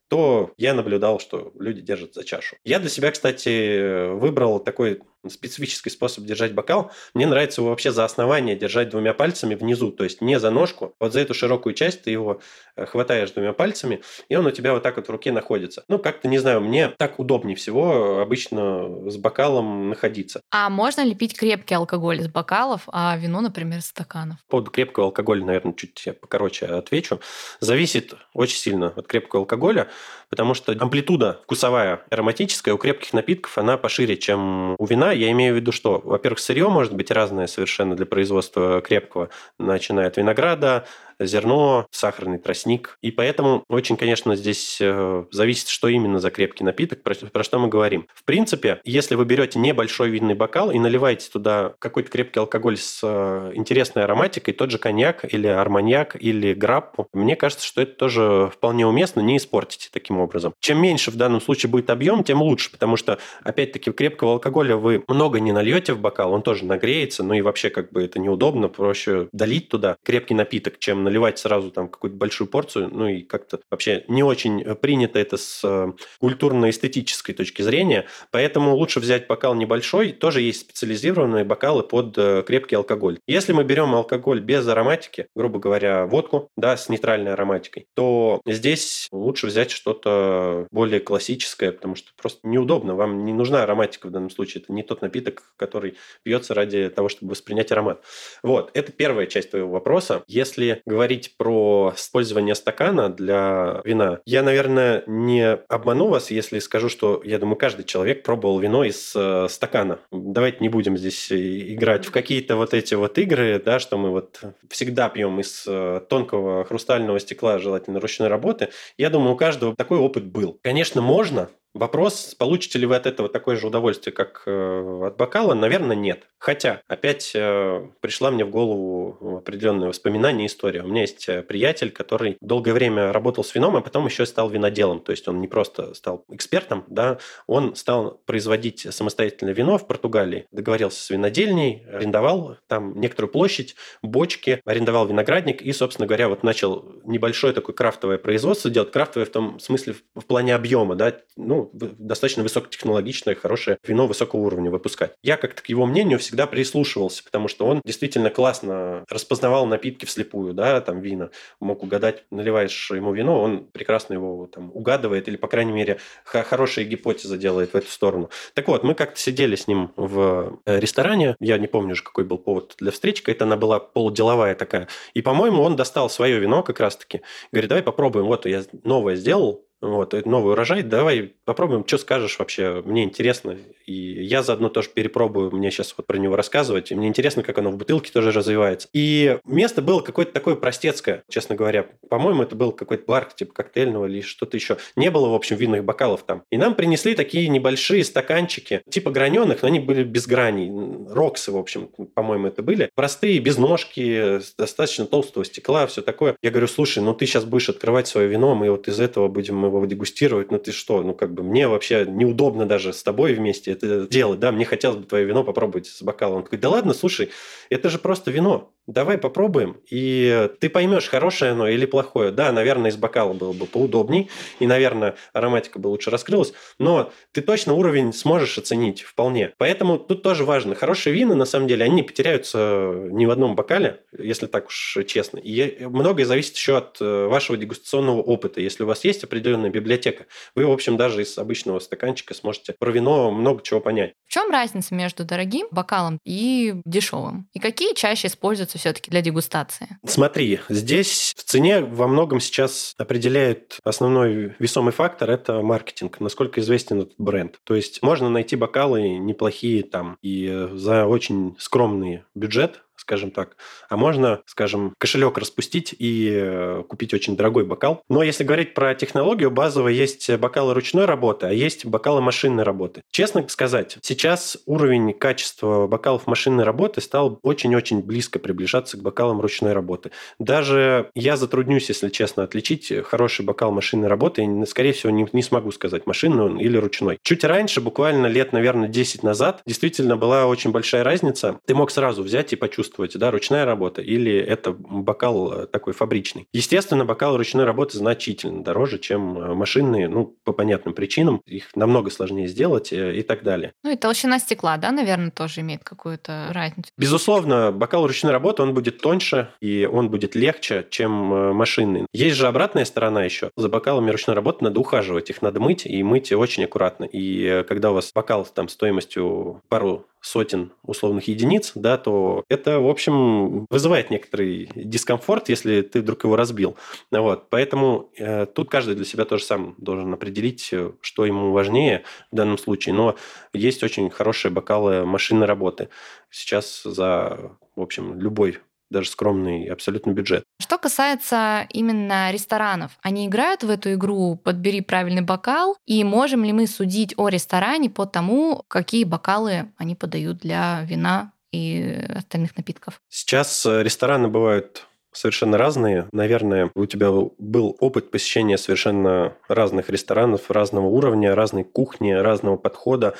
то 0.08 0.52
я 0.56 0.74
наблюдал, 0.74 1.18
что 1.20 1.52
люди 1.58 1.80
держат 1.80 2.14
за 2.14 2.24
чашу. 2.24 2.56
Я 2.64 2.78
для 2.78 2.88
себя, 2.88 3.10
кстати, 3.10 4.12
выбрал 4.14 4.60
такой 4.60 5.00
специфический 5.30 5.90
способ 5.90 6.24
держать 6.24 6.54
бокал. 6.54 6.90
Мне 7.14 7.26
нравится 7.26 7.60
его 7.60 7.70
вообще 7.70 7.92
за 7.92 8.04
основание 8.04 8.56
держать 8.56 8.90
двумя 8.90 9.14
пальцами 9.14 9.54
внизу, 9.54 9.90
то 9.90 10.04
есть 10.04 10.20
не 10.20 10.38
за 10.38 10.50
ножку. 10.50 10.94
Вот 11.00 11.12
за 11.12 11.20
эту 11.20 11.34
широкую 11.34 11.74
часть 11.74 12.02
ты 12.02 12.10
его 12.10 12.40
э, 12.76 12.86
хватаешь 12.86 13.30
двумя 13.30 13.52
пальцами, 13.52 14.02
и 14.28 14.36
он 14.36 14.46
у 14.46 14.50
тебя 14.50 14.72
вот 14.72 14.82
так 14.82 14.96
вот 14.96 15.08
в 15.08 15.10
руке 15.10 15.32
находится. 15.32 15.84
Ну, 15.88 15.98
как-то, 15.98 16.28
не 16.28 16.38
знаю, 16.38 16.60
мне 16.60 16.88
так 16.88 17.18
удобнее 17.18 17.56
всего 17.56 18.20
обычно 18.20 19.10
с 19.10 19.16
бокалом 19.16 19.90
находиться. 19.90 20.40
А 20.50 20.70
можно 20.70 21.02
ли 21.02 21.14
пить 21.14 21.36
крепкий 21.36 21.74
алкоголь 21.74 22.20
из 22.20 22.28
бокалов, 22.28 22.82
а 22.88 23.16
вино, 23.16 23.40
например, 23.40 23.78
из 23.78 23.86
стаканов? 23.86 24.38
По 24.48 24.52
поводу 24.52 24.70
крепкого 24.70 25.06
алкоголя, 25.06 25.44
наверное, 25.44 25.74
чуть 25.74 26.08
покороче 26.20 26.66
отвечу. 26.66 27.20
Зависит 27.60 28.14
очень 28.32 28.58
сильно 28.58 28.88
от 28.88 29.06
крепкого 29.06 29.42
алкоголя, 29.42 29.88
потому 30.28 30.54
что 30.54 30.72
амплитуда 30.72 31.40
вкусовая, 31.44 32.02
ароматическая 32.10 32.74
у 32.74 32.78
крепких 32.78 33.12
напитков, 33.12 33.56
она 33.58 33.76
пошире, 33.76 34.16
чем 34.16 34.74
у 34.78 34.86
вина, 34.86 35.12
я 35.14 35.30
имею 35.32 35.54
в 35.54 35.56
виду, 35.56 35.72
что, 35.72 36.00
во-первых, 36.04 36.38
сырье 36.38 36.68
может 36.68 36.94
быть 36.94 37.10
разное 37.10 37.46
совершенно 37.46 37.96
для 37.96 38.06
производства 38.06 38.80
крепкого, 38.80 39.30
начиная 39.58 40.08
от 40.08 40.16
винограда, 40.16 40.86
зерно, 41.18 41.86
сахарный 41.90 42.38
тростник. 42.38 42.98
И 43.02 43.10
поэтому 43.10 43.64
очень, 43.68 43.96
конечно, 43.96 44.36
здесь 44.36 44.78
э, 44.80 45.24
зависит, 45.30 45.68
что 45.68 45.88
именно 45.88 46.18
за 46.18 46.30
крепкий 46.30 46.64
напиток, 46.64 47.02
про, 47.02 47.14
про 47.14 47.44
что 47.44 47.58
мы 47.58 47.68
говорим. 47.68 48.06
В 48.14 48.24
принципе, 48.24 48.80
если 48.84 49.14
вы 49.14 49.24
берете 49.24 49.58
небольшой 49.58 50.10
винный 50.10 50.34
бокал 50.34 50.70
и 50.70 50.78
наливаете 50.78 51.30
туда 51.30 51.74
какой-то 51.78 52.10
крепкий 52.10 52.40
алкоголь 52.40 52.76
с 52.76 53.00
э, 53.02 53.52
интересной 53.54 54.04
ароматикой, 54.04 54.54
тот 54.54 54.70
же 54.70 54.78
коньяк 54.78 55.24
или 55.32 55.46
арманьяк 55.46 56.16
или 56.20 56.54
граппу, 56.54 57.08
мне 57.12 57.36
кажется, 57.36 57.66
что 57.66 57.82
это 57.82 57.92
тоже 57.92 58.50
вполне 58.52 58.86
уместно, 58.86 59.20
не 59.20 59.36
испортите 59.36 59.88
таким 59.92 60.18
образом. 60.18 60.54
Чем 60.60 60.80
меньше 60.80 61.10
в 61.10 61.16
данном 61.16 61.40
случае 61.40 61.70
будет 61.70 61.90
объем, 61.90 62.24
тем 62.24 62.42
лучше, 62.42 62.70
потому 62.70 62.96
что, 62.96 63.18
опять-таки, 63.42 63.92
крепкого 63.92 64.32
алкоголя 64.32 64.76
вы 64.76 65.04
много 65.08 65.40
не 65.40 65.52
нальете 65.52 65.92
в 65.92 66.00
бокал, 66.00 66.32
он 66.32 66.42
тоже 66.42 66.64
нагреется, 66.64 67.22
ну 67.22 67.34
и 67.34 67.40
вообще 67.40 67.70
как 67.70 67.92
бы 67.92 68.02
это 68.02 68.18
неудобно, 68.18 68.68
проще 68.68 69.28
долить 69.32 69.68
туда 69.68 69.96
крепкий 70.02 70.34
напиток, 70.34 70.78
чем 70.78 71.03
наливать 71.04 71.38
сразу 71.38 71.70
там 71.70 71.88
какую-то 71.88 72.16
большую 72.16 72.48
порцию, 72.48 72.88
ну 72.92 73.06
и 73.06 73.22
как-то 73.22 73.60
вообще 73.70 74.04
не 74.08 74.22
очень 74.22 74.64
принято 74.76 75.18
это 75.18 75.36
с 75.36 75.60
э, 75.62 75.92
культурно-эстетической 76.18 77.34
точки 77.34 77.62
зрения, 77.62 78.06
поэтому 78.30 78.74
лучше 78.74 79.00
взять 79.00 79.26
бокал 79.26 79.54
небольшой, 79.54 80.12
тоже 80.12 80.40
есть 80.40 80.62
специализированные 80.62 81.44
бокалы 81.44 81.82
под 81.82 82.16
э, 82.18 82.42
крепкий 82.46 82.76
алкоголь. 82.76 83.18
Если 83.26 83.52
мы 83.52 83.64
берем 83.64 83.94
алкоголь 83.94 84.40
без 84.40 84.66
ароматики, 84.66 85.28
грубо 85.34 85.58
говоря, 85.58 86.06
водку, 86.06 86.48
да, 86.56 86.76
с 86.76 86.88
нейтральной 86.88 87.32
ароматикой, 87.32 87.86
то 87.94 88.40
здесь 88.46 89.08
лучше 89.12 89.46
взять 89.46 89.70
что-то 89.70 90.66
более 90.70 91.00
классическое, 91.00 91.72
потому 91.72 91.94
что 91.94 92.10
просто 92.20 92.40
неудобно, 92.46 92.94
вам 92.94 93.24
не 93.24 93.32
нужна 93.32 93.62
ароматика 93.62 94.06
в 94.06 94.10
данном 94.10 94.30
случае, 94.30 94.62
это 94.62 94.72
не 94.72 94.82
тот 94.82 95.02
напиток, 95.02 95.52
который 95.56 95.96
пьется 96.22 96.54
ради 96.54 96.88
того, 96.88 97.08
чтобы 97.08 97.30
воспринять 97.30 97.72
аромат. 97.72 98.02
Вот, 98.42 98.70
это 98.74 98.92
первая 98.92 99.26
часть 99.26 99.50
твоего 99.50 99.70
вопроса. 99.70 100.22
Если 100.26 100.82
говорить 100.94 101.34
про 101.36 101.92
использование 101.96 102.54
стакана 102.54 103.08
для 103.08 103.80
вина, 103.84 104.20
я, 104.26 104.44
наверное, 104.44 105.02
не 105.08 105.54
обману 105.68 106.06
вас, 106.06 106.30
если 106.30 106.60
скажу, 106.60 106.88
что, 106.88 107.20
я 107.24 107.40
думаю, 107.40 107.56
каждый 107.56 107.84
человек 107.84 108.22
пробовал 108.22 108.60
вино 108.60 108.84
из 108.84 109.12
э, 109.16 109.48
стакана. 109.50 109.98
Давайте 110.12 110.58
не 110.60 110.68
будем 110.68 110.96
здесь 110.96 111.32
играть 111.32 112.06
в 112.06 112.12
какие-то 112.12 112.54
вот 112.54 112.74
эти 112.74 112.94
вот 112.94 113.18
игры, 113.18 113.60
да, 113.64 113.80
что 113.80 113.98
мы 113.98 114.10
вот 114.10 114.40
всегда 114.70 115.08
пьем 115.08 115.40
из 115.40 115.64
э, 115.66 116.00
тонкого 116.08 116.64
хрустального 116.64 117.18
стекла, 117.18 117.58
желательно 117.58 117.98
ручной 117.98 118.28
работы. 118.28 118.68
Я 118.96 119.10
думаю, 119.10 119.34
у 119.34 119.36
каждого 119.36 119.74
такой 119.74 119.98
опыт 119.98 120.24
был. 120.24 120.60
Конечно, 120.62 121.02
можно, 121.02 121.48
Вопрос, 121.74 122.36
получите 122.38 122.78
ли 122.78 122.86
вы 122.86 122.94
от 122.94 123.04
этого 123.04 123.28
такое 123.28 123.56
же 123.56 123.66
удовольствие, 123.66 124.14
как 124.14 124.44
э, 124.46 125.06
от 125.08 125.16
бокала, 125.16 125.54
наверное, 125.54 125.96
нет. 125.96 126.28
Хотя, 126.38 126.80
опять 126.86 127.32
э, 127.34 127.88
пришла 128.00 128.30
мне 128.30 128.44
в 128.44 128.50
голову 128.50 129.38
определенное 129.38 129.88
воспоминание, 129.88 130.46
история. 130.46 130.82
У 130.82 130.86
меня 130.86 131.00
есть 131.00 131.28
э, 131.28 131.42
приятель, 131.42 131.90
который 131.90 132.36
долгое 132.40 132.74
время 132.74 133.12
работал 133.12 133.42
с 133.42 133.52
вином, 133.56 133.74
а 133.74 133.80
потом 133.80 134.06
еще 134.06 134.24
стал 134.24 134.50
виноделом. 134.50 135.00
То 135.00 135.10
есть 135.10 135.26
он 135.26 135.40
не 135.40 135.48
просто 135.48 135.94
стал 135.94 136.24
экспертом, 136.30 136.84
да, 136.86 137.18
он 137.48 137.74
стал 137.74 138.20
производить 138.24 138.86
самостоятельно 138.94 139.50
вино 139.50 139.76
в 139.76 139.88
Португалии. 139.88 140.46
Договорился 140.52 141.02
с 141.02 141.10
винодельней, 141.10 141.84
арендовал 141.92 142.56
там 142.68 143.00
некоторую 143.00 143.32
площадь, 143.32 143.74
бочки, 144.00 144.60
арендовал 144.64 145.08
виноградник 145.08 145.60
и, 145.60 145.72
собственно 145.72 146.06
говоря, 146.06 146.28
вот 146.28 146.44
начал 146.44 146.84
небольшое 147.04 147.52
такое 147.52 147.74
крафтовое 147.74 148.18
производство 148.18 148.70
делать. 148.70 148.92
Крафтовое 148.92 149.26
в 149.26 149.30
том 149.30 149.58
смысле 149.58 149.96
в 150.14 150.24
плане 150.24 150.54
объема, 150.54 150.94
да, 150.94 151.16
ну, 151.36 151.63
достаточно 151.72 152.42
высокотехнологичное, 152.42 153.34
хорошее 153.34 153.78
вино 153.86 154.06
высокого 154.06 154.40
уровня 154.40 154.70
выпускать. 154.70 155.12
Я 155.22 155.36
как-то 155.36 155.62
к 155.62 155.68
его 155.68 155.86
мнению 155.86 156.18
всегда 156.18 156.46
прислушивался, 156.46 157.24
потому 157.24 157.48
что 157.48 157.66
он 157.66 157.80
действительно 157.84 158.30
классно 158.30 159.04
распознавал 159.08 159.66
напитки 159.66 160.04
вслепую, 160.04 160.54
да, 160.54 160.80
там 160.80 161.00
вина, 161.00 161.30
мог 161.60 161.82
угадать, 161.82 162.24
наливаешь 162.30 162.90
ему 162.90 163.12
вино, 163.12 163.40
он 163.40 163.64
прекрасно 163.64 164.14
его 164.14 164.46
там 164.46 164.70
угадывает 164.74 165.28
или, 165.28 165.36
по 165.36 165.48
крайней 165.48 165.72
мере, 165.72 165.98
хорошая 166.24 166.84
гипотеза 166.84 167.36
делает 167.36 167.72
в 167.72 167.76
эту 167.76 167.90
сторону. 167.90 168.30
Так 168.54 168.68
вот, 168.68 168.84
мы 168.84 168.94
как-то 168.94 169.18
сидели 169.18 169.56
с 169.56 169.66
ним 169.66 169.92
в 169.96 170.58
э, 170.66 170.80
ресторане, 170.80 171.36
я 171.40 171.58
не 171.58 171.66
помню 171.66 171.92
уже, 171.92 172.02
какой 172.02 172.24
был 172.24 172.38
повод 172.38 172.74
для 172.78 172.90
встречи, 172.90 173.22
это 173.26 173.44
она 173.44 173.56
была 173.56 173.80
полуделовая 173.80 174.54
такая, 174.54 174.88
и, 175.14 175.22
по-моему, 175.22 175.62
он 175.62 175.76
достал 175.76 176.10
свое 176.10 176.38
вино 176.38 176.62
как 176.62 176.80
раз-таки, 176.80 177.22
говорит, 177.52 177.68
давай 177.68 177.82
попробуем, 177.82 178.26
вот 178.26 178.46
я 178.46 178.64
новое 178.82 179.16
сделал, 179.16 179.64
вот, 179.90 180.26
новый 180.26 180.52
урожай, 180.52 180.82
давай 180.82 181.34
попробуем, 181.44 181.86
что 181.86 181.98
скажешь 181.98 182.38
вообще, 182.38 182.82
мне 182.84 183.04
интересно. 183.04 183.56
И 183.86 183.92
я 183.92 184.42
заодно 184.42 184.68
тоже 184.68 184.88
перепробую, 184.88 185.54
мне 185.54 185.70
сейчас 185.70 185.94
вот 185.96 186.06
про 186.06 186.16
него 186.16 186.36
рассказывать, 186.36 186.90
и 186.90 186.94
мне 186.94 187.08
интересно, 187.08 187.42
как 187.42 187.58
оно 187.58 187.70
в 187.70 187.76
бутылке 187.76 188.10
тоже 188.12 188.32
развивается. 188.32 188.88
И 188.92 189.38
место 189.44 189.82
было 189.82 190.00
какое-то 190.00 190.32
такое 190.32 190.54
простецкое, 190.54 191.24
честно 191.28 191.54
говоря. 191.54 191.86
По-моему, 192.08 192.42
это 192.42 192.56
был 192.56 192.72
какой-то 192.72 193.04
бар, 193.06 193.26
типа 193.26 193.52
коктейльного 193.52 194.06
или 194.06 194.20
что-то 194.20 194.56
еще. 194.56 194.78
Не 194.96 195.10
было, 195.10 195.28
в 195.28 195.34
общем, 195.34 195.56
винных 195.56 195.84
бокалов 195.84 196.22
там. 196.22 196.44
И 196.50 196.56
нам 196.56 196.74
принесли 196.74 197.14
такие 197.14 197.48
небольшие 197.48 198.04
стаканчики, 198.04 198.82
типа 198.88 199.10
граненых, 199.10 199.62
но 199.62 199.68
они 199.68 199.80
были 199.80 200.02
без 200.02 200.26
граней. 200.26 200.70
Роксы, 201.10 201.52
в 201.52 201.56
общем, 201.56 201.88
по-моему, 202.14 202.48
это 202.48 202.62
были. 202.62 202.90
Простые, 202.94 203.38
без 203.38 203.58
ножки, 203.58 204.40
достаточно 204.56 205.06
толстого 205.06 205.44
стекла, 205.44 205.86
все 205.86 206.02
такое. 206.02 206.36
Я 206.42 206.50
говорю, 206.50 206.68
слушай, 206.68 207.02
ну 207.02 207.14
ты 207.14 207.26
сейчас 207.26 207.44
будешь 207.44 207.68
открывать 207.68 208.06
свое 208.06 208.28
вино, 208.28 208.54
мы 208.54 208.70
вот 208.70 208.88
из 208.88 209.00
этого 209.00 209.28
будем 209.28 209.56
его 209.78 209.86
дегустировать, 209.86 210.50
ну 210.50 210.58
ты 210.58 210.72
что, 210.72 211.02
ну 211.02 211.14
как 211.14 211.32
бы 211.34 211.42
мне 211.42 211.68
вообще 211.68 212.06
неудобно 212.08 212.66
даже 212.66 212.92
с 212.92 213.02
тобой 213.02 213.34
вместе 213.34 213.72
это 213.72 214.06
делать, 214.08 214.40
да, 214.40 214.52
мне 214.52 214.64
хотелось 214.64 214.98
бы 214.98 215.04
твое 215.04 215.24
вино 215.24 215.44
попробовать 215.44 215.86
с 215.86 216.02
бокалом. 216.02 216.38
Он 216.38 216.42
такой, 216.44 216.58
да 216.58 216.70
ладно, 216.70 216.94
слушай, 216.94 217.30
это 217.70 217.88
же 217.88 217.98
просто 217.98 218.30
вино. 218.30 218.72
Давай 218.86 219.16
попробуем, 219.16 219.80
и 219.90 220.50
ты 220.60 220.68
поймешь, 220.68 221.08
хорошее 221.08 221.52
оно 221.52 221.68
или 221.68 221.86
плохое. 221.86 222.30
Да, 222.30 222.52
наверное, 222.52 222.90
из 222.90 222.96
бокала 222.96 223.32
было 223.32 223.52
бы 223.52 223.64
поудобней, 223.66 224.30
и, 224.58 224.66
наверное, 224.66 225.16
ароматика 225.32 225.78
бы 225.78 225.88
лучше 225.88 226.10
раскрылась, 226.10 226.52
но 226.78 227.10
ты 227.32 227.40
точно 227.40 227.72
уровень 227.74 228.12
сможешь 228.12 228.58
оценить 228.58 229.02
вполне. 229.02 229.52
Поэтому 229.56 229.98
тут 229.98 230.22
тоже 230.22 230.44
важно. 230.44 230.74
Хорошие 230.74 231.14
вина, 231.14 231.34
на 231.34 231.46
самом 231.46 231.66
деле, 231.66 231.84
они 231.84 231.94
не 231.94 232.02
потеряются 232.02 233.08
ни 233.10 233.24
в 233.24 233.30
одном 233.30 233.56
бокале, 233.56 234.02
если 234.16 234.46
так 234.46 234.66
уж 234.66 234.98
честно. 235.06 235.38
И 235.38 235.86
многое 235.86 236.26
зависит 236.26 236.56
еще 236.56 236.76
от 236.76 237.00
э, 237.00 237.26
вашего 237.26 237.56
дегустационного 237.56 238.20
опыта. 238.20 238.60
Если 238.60 238.82
у 238.82 238.86
вас 238.86 239.04
есть 239.04 239.24
определенная 239.24 239.70
библиотека, 239.70 240.26
вы, 240.54 240.66
в 240.66 240.70
общем, 240.70 240.96
даже 240.96 241.22
из 241.22 241.38
обычного 241.38 241.78
стаканчика 241.78 242.34
сможете 242.34 242.74
про 242.78 242.90
вино 242.90 243.30
много 243.30 243.62
чего 243.62 243.80
понять. 243.80 244.12
В 244.26 244.32
чем 244.32 244.50
разница 244.50 244.94
между 244.94 245.24
дорогим 245.24 245.68
бокалом 245.70 246.18
и 246.24 246.74
дешевым? 246.84 247.48
И 247.52 247.58
какие 247.58 247.94
чаще 247.94 248.28
используются 248.28 248.73
используется 248.74 248.78
все-таки 248.78 249.10
для 249.10 249.22
дегустации? 249.22 249.98
Смотри, 250.04 250.60
здесь 250.68 251.34
в 251.36 251.44
цене 251.44 251.80
во 251.80 252.06
многом 252.06 252.40
сейчас 252.40 252.94
определяет 252.98 253.78
основной 253.84 254.54
весомый 254.58 254.92
фактор– 254.92 255.30
это 255.30 255.62
маркетинг, 255.62 256.20
насколько 256.20 256.60
известен 256.60 257.02
этот 257.02 257.14
бренд. 257.18 257.58
То 257.64 257.74
есть 257.74 258.02
можно 258.02 258.28
найти 258.28 258.56
бокалы 258.56 259.16
неплохие 259.18 259.82
там 259.82 260.18
и 260.22 260.68
за 260.72 261.06
очень 261.06 261.56
скромный 261.58 262.24
бюджет, 262.34 262.82
скажем 262.96 263.30
так. 263.30 263.56
А 263.88 263.96
можно, 263.96 264.40
скажем, 264.46 264.94
кошелек 264.98 265.38
распустить 265.38 265.94
и 265.98 266.30
э, 266.32 266.82
купить 266.88 267.14
очень 267.14 267.36
дорогой 267.36 267.64
бокал. 267.64 268.02
Но 268.08 268.22
если 268.22 268.44
говорить 268.44 268.74
про 268.74 268.94
технологию, 268.94 269.50
базово 269.50 269.88
есть 269.88 270.30
бокалы 270.36 270.74
ручной 270.74 271.04
работы, 271.04 271.46
а 271.46 271.52
есть 271.52 271.84
бокалы 271.84 272.20
машинной 272.20 272.64
работы. 272.64 273.02
Честно 273.10 273.46
сказать, 273.48 273.98
сейчас 274.02 274.58
уровень 274.66 275.12
качества 275.12 275.86
бокалов 275.86 276.26
машинной 276.26 276.64
работы 276.64 277.00
стал 277.00 277.38
очень-очень 277.42 278.02
близко 278.02 278.38
приближаться 278.38 278.96
к 278.96 279.02
бокалам 279.02 279.40
ручной 279.40 279.72
работы. 279.72 280.10
Даже 280.38 281.10
я 281.14 281.36
затруднюсь, 281.36 281.88
если 281.88 282.08
честно, 282.08 282.42
отличить 282.42 282.92
хороший 283.04 283.44
бокал 283.44 283.70
машинной 283.70 284.08
работы, 284.08 284.44
и, 284.44 284.66
скорее 284.66 284.92
всего, 284.92 285.10
не, 285.10 285.26
не 285.32 285.42
смогу 285.42 285.72
сказать, 285.72 286.06
машинный 286.06 286.44
он 286.44 286.58
или 286.58 286.76
ручной. 286.76 287.18
Чуть 287.22 287.44
раньше, 287.44 287.80
буквально 287.80 288.26
лет, 288.26 288.52
наверное, 288.52 288.88
10 288.88 289.22
назад, 289.22 289.62
действительно 289.66 290.16
была 290.16 290.46
очень 290.46 290.70
большая 290.70 291.04
разница. 291.04 291.60
Ты 291.66 291.74
мог 291.74 291.90
сразу 291.90 292.22
взять 292.22 292.52
и 292.52 292.56
почувствовать, 292.56 292.83
чувствуете, 292.84 293.18
да, 293.18 293.30
ручная 293.30 293.64
работа 293.64 294.02
или 294.02 294.36
это 294.36 294.72
бокал 294.72 295.52
э, 295.52 295.66
такой 295.66 295.94
фабричный. 295.94 296.46
Естественно, 296.52 297.04
бокал 297.06 297.36
ручной 297.36 297.64
работы 297.64 297.96
значительно 297.96 298.62
дороже, 298.62 298.98
чем 298.98 299.38
э, 299.38 299.54
машинные, 299.54 300.08
ну, 300.08 300.36
по 300.44 300.52
понятным 300.52 300.92
причинам. 300.92 301.40
Их 301.46 301.74
намного 301.74 302.10
сложнее 302.10 302.46
сделать 302.46 302.92
э, 302.92 303.16
и 303.16 303.22
так 303.22 303.42
далее. 303.42 303.72
Ну 303.82 303.90
и 303.90 303.96
толщина 303.96 304.38
стекла, 304.38 304.76
да, 304.76 304.92
наверное, 304.92 305.30
тоже 305.30 305.62
имеет 305.62 305.82
какую-то 305.82 306.48
разницу. 306.50 306.90
Безусловно, 306.98 307.72
бокал 307.72 308.06
ручной 308.06 308.32
работы, 308.32 308.62
он 308.62 308.74
будет 308.74 308.98
тоньше 308.98 309.48
и 309.60 309.88
он 309.90 310.10
будет 310.10 310.34
легче, 310.34 310.86
чем 310.90 311.10
машинный. 311.54 312.06
Есть 312.12 312.36
же 312.36 312.46
обратная 312.46 312.84
сторона 312.84 313.24
еще. 313.24 313.50
За 313.56 313.68
бокалами 313.70 314.10
ручной 314.10 314.36
работы 314.36 314.64
надо 314.64 314.78
ухаживать, 314.78 315.30
их 315.30 315.40
надо 315.40 315.58
мыть 315.58 315.86
и 315.86 316.02
мыть 316.02 316.32
очень 316.32 316.64
аккуратно. 316.64 317.04
И 317.04 317.64
когда 317.66 317.92
у 317.92 317.94
вас 317.94 318.12
бокал 318.14 318.44
там 318.44 318.68
стоимостью 318.68 319.62
пару 319.68 320.06
сотен 320.24 320.72
условных 320.82 321.28
единиц, 321.28 321.72
да, 321.74 321.98
то 321.98 322.44
это, 322.48 322.80
в 322.80 322.88
общем, 322.88 323.66
вызывает 323.68 324.10
некоторый 324.10 324.70
дискомфорт, 324.74 325.50
если 325.50 325.82
ты 325.82 326.00
вдруг 326.00 326.24
его 326.24 326.34
разбил. 326.34 326.76
Вот. 327.10 327.50
Поэтому 327.50 328.10
э, 328.16 328.46
тут 328.46 328.70
каждый 328.70 328.94
для 328.94 329.04
себя 329.04 329.26
тоже 329.26 329.44
сам 329.44 329.74
должен 329.76 330.12
определить, 330.14 330.70
э, 330.72 330.92
что 331.02 331.26
ему 331.26 331.52
важнее 331.52 332.04
в 332.32 332.36
данном 332.36 332.56
случае. 332.56 332.94
Но 332.94 333.16
есть 333.52 333.82
очень 333.82 334.08
хорошие 334.08 334.50
бокалы 334.50 335.04
машинной 335.04 335.46
работы. 335.46 335.90
Сейчас 336.30 336.82
за, 336.84 337.52
в 337.76 337.82
общем, 337.82 338.18
любой 338.18 338.58
даже 338.94 339.10
скромный 339.10 339.66
абсолютно 339.66 340.12
бюджет. 340.12 340.44
Что 340.58 340.78
касается 340.78 341.66
именно 341.70 342.30
ресторанов, 342.32 342.92
они 343.02 343.26
играют 343.26 343.62
в 343.62 343.68
эту 343.68 343.92
игру 343.92 344.36
«Подбери 344.36 344.80
правильный 344.80 345.22
бокал», 345.22 345.76
и 345.84 346.02
можем 346.04 346.44
ли 346.44 346.52
мы 346.52 346.66
судить 346.66 347.12
о 347.18 347.28
ресторане 347.28 347.90
по 347.90 348.06
тому, 348.06 348.64
какие 348.68 349.04
бокалы 349.04 349.72
они 349.76 349.94
подают 349.94 350.38
для 350.38 350.82
вина 350.84 351.32
и 351.52 352.06
остальных 352.16 352.56
напитков? 352.56 353.00
Сейчас 353.08 353.66
э, 353.66 353.82
рестораны 353.82 354.28
бывают 354.28 354.86
совершенно 355.12 355.58
разные. 355.58 356.08
Наверное, 356.12 356.70
у 356.74 356.86
тебя 356.86 357.10
был 357.10 357.76
опыт 357.80 358.10
посещения 358.10 358.58
совершенно 358.58 359.34
разных 359.48 359.90
ресторанов, 359.90 360.50
разного 360.50 360.86
уровня, 360.86 361.34
разной 361.34 361.64
кухни, 361.64 362.12
разного 362.12 362.56
подхода. 362.56 363.14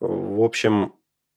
В 0.00 0.42
общем, 0.42 0.94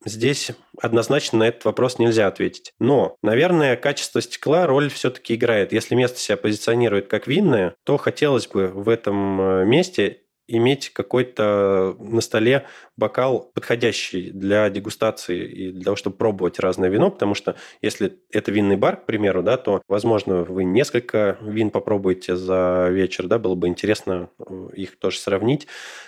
Здесь 0.08 0.52
однозначно 0.82 1.40
на 1.40 1.48
этот 1.50 1.66
вопрос 1.66 2.00
нельзя 2.00 2.28
ответить. 2.28 2.72
Но, 2.80 3.18
наверное, 3.22 3.76
качество 3.76 4.22
стекла 4.22 4.66
роль 4.66 4.90
все-таки 4.90 5.36
играет. 5.36 5.74
Если 5.74 5.96
место 5.96 6.20
себя 6.20 6.38
позиционирует 6.38 7.08
как 7.08 7.28
винное, 7.28 7.76
то 7.84 7.98
хотелось 7.98 8.48
бы 8.48 8.68
в 8.68 8.88
этом 8.88 9.42
э, 9.42 9.66
месте 9.66 10.22
иметь 10.48 10.90
какой-то 10.90 11.96
на 12.00 12.22
столе 12.22 12.66
бокал, 12.96 13.52
подходящий 13.54 14.32
для 14.32 14.70
дегустации 14.70 15.46
и 15.46 15.72
для 15.72 15.84
того, 15.84 15.96
чтобы 15.96 16.16
пробовать 16.16 16.60
разное 16.60 16.90
вино, 16.90 17.12
потому 17.12 17.36
что 17.36 17.56
если 17.82 18.18
это 18.32 18.52
винный 18.52 18.76
бар, 18.76 18.98
к 18.98 19.06
примеру, 19.06 19.44
да, 19.44 19.58
то, 19.58 19.82
возможно, 19.88 20.44
вы 20.44 20.64
несколько 20.64 21.38
вин 21.42 21.70
попробуете 21.70 22.36
за 22.36 22.88
вечер, 22.90 23.28
да, 23.28 23.38
было 23.38 23.56
бы 23.56 23.68
интересно 23.68 24.30
э, 24.40 24.70
их 24.76 24.98
тоже 24.98 25.20
сравнить. 25.20 25.68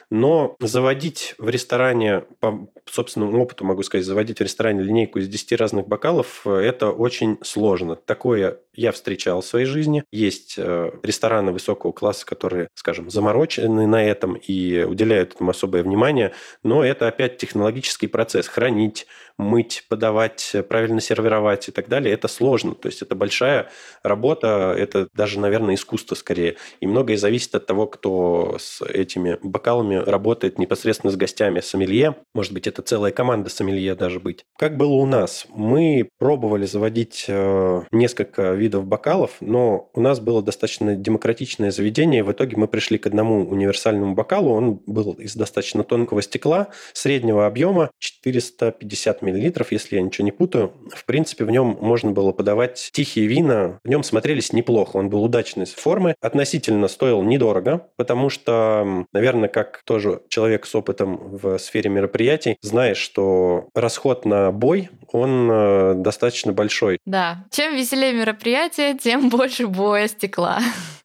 Но 0.10 0.56
заводить 0.60 1.36
в 1.38 1.50
ресторане, 1.50 2.24
по 2.40 2.68
собственному 2.86 3.40
опыту 3.42 3.66
могу 3.66 3.84
сказать, 3.84 4.06
заводить 4.06 4.40
в 4.40 4.44
ресторане 4.44 4.82
линейку 4.82 5.20
из 5.20 5.28
10 5.28 5.54
разных 5.54 5.88
бокалов, 5.88 6.42
э, 6.46 6.56
это 6.56 6.90
очень 6.90 7.38
сложно. 7.44 7.96
Такое 7.96 8.60
я 8.74 8.92
встречал 8.92 9.42
в 9.42 9.46
своей 9.46 9.66
жизни. 9.66 10.04
Есть 10.12 10.56
э, 10.58 10.92
рестораны 11.04 11.52
высокого 11.52 11.92
класса, 11.92 12.26
которые, 12.26 12.70
скажем, 12.74 13.10
заморочены 13.10 13.86
на 13.86 14.04
этом 14.04 14.29
и 14.34 14.84
уделяют 14.84 15.36
этому 15.36 15.52
особое 15.52 15.84
внимание, 15.84 16.34
но 16.64 16.84
это 16.84 17.08
опять 17.08 17.38
технологический 17.38 18.08
процесс. 18.08 18.48
Хранить, 18.48 19.08
мыть, 19.40 19.86
подавать, 19.88 20.54
правильно 20.68 21.00
сервировать 21.00 21.70
и 21.70 21.72
так 21.72 21.88
далее, 21.88 22.14
это 22.14 22.28
сложно. 22.28 22.76
То 22.76 22.90
есть 22.90 23.02
это 23.02 23.16
большая 23.16 23.70
работа, 24.04 24.76
это 24.78 25.08
даже, 25.14 25.40
наверное, 25.40 25.76
искусство 25.76 26.16
скорее. 26.16 26.58
И 26.82 26.88
многое 26.88 27.16
зависит 27.16 27.56
от 27.56 27.66
того, 27.66 27.88
кто 27.88 28.58
с 28.60 28.82
этими 28.82 29.40
бокалами 29.42 29.96
работает 29.96 30.60
непосредственно 30.60 31.12
с 31.12 31.16
гостями. 31.16 31.62
Сомелье, 31.62 32.18
может 32.34 32.52
быть, 32.52 32.68
это 32.68 32.82
целая 32.82 33.14
команда 33.14 33.50
сомелье 33.50 33.96
даже 33.96 34.20
быть. 34.20 34.44
Как 34.58 34.76
было 34.76 34.94
у 34.94 35.06
нас? 35.06 35.46
Мы 35.50 36.10
пробовали 36.18 36.66
заводить 36.66 37.26
э, 37.30 37.82
несколько 37.92 38.52
видов 38.52 38.86
бокалов, 38.86 39.38
но 39.40 39.90
у 39.94 40.02
нас 40.02 40.20
было 40.20 40.44
достаточно 40.44 40.96
демократичное 40.96 41.72
заведение. 41.72 42.26
В 42.26 42.32
итоге 42.34 42.58
мы 42.58 42.68
пришли 42.68 42.98
к 42.98 43.08
одному 43.08 43.48
универсальному 43.50 44.16
бокалу. 44.16 44.52
Он 44.52 44.82
был 44.86 45.14
из 45.14 45.36
достаточно 45.36 45.86
тонкого 45.86 46.22
стекла, 46.22 46.68
среднего 46.92 47.48
объема, 47.48 47.90
450 48.00 49.22
миллилитров, 49.32 49.72
если 49.72 49.96
я 49.96 50.02
ничего 50.02 50.26
не 50.26 50.32
путаю. 50.32 50.74
В 50.94 51.06
принципе, 51.06 51.46
в 51.46 51.52
нем 51.52 51.78
можно 51.82 52.12
было 52.12 52.32
подавать 52.32 52.90
тихие 52.94 53.28
вина. 53.28 53.80
В 53.84 53.90
нем 53.90 54.04
смотрелись 54.04 54.54
неплохо. 54.54 54.98
Он 54.98 55.10
был 55.10 55.24
удачной 55.24 55.66
формы. 55.66 56.16
Относительно 56.22 56.88
стоил 56.88 57.22
недорого, 57.24 57.88
потому 57.96 58.30
что, 58.30 59.06
наверное, 59.14 59.50
как 59.50 59.82
тоже 59.86 60.22
человек 60.30 60.66
с 60.66 60.76
опытом 60.76 61.38
в 61.38 61.58
сфере 61.58 61.90
мероприятий, 61.90 62.58
знаешь, 62.62 62.98
что 62.98 63.70
расход 63.76 64.26
на 64.26 64.52
бой, 64.52 64.90
он 65.12 65.50
э, 65.52 65.94
достаточно 65.96 66.54
большой. 66.54 67.00
Да. 67.06 67.46
Чем 67.52 67.76
веселее 67.76 68.14
мероприятие, 68.14 68.98
тем 68.98 69.30
больше 69.30 69.68
боя 69.68 70.08
стекла. 70.08 70.60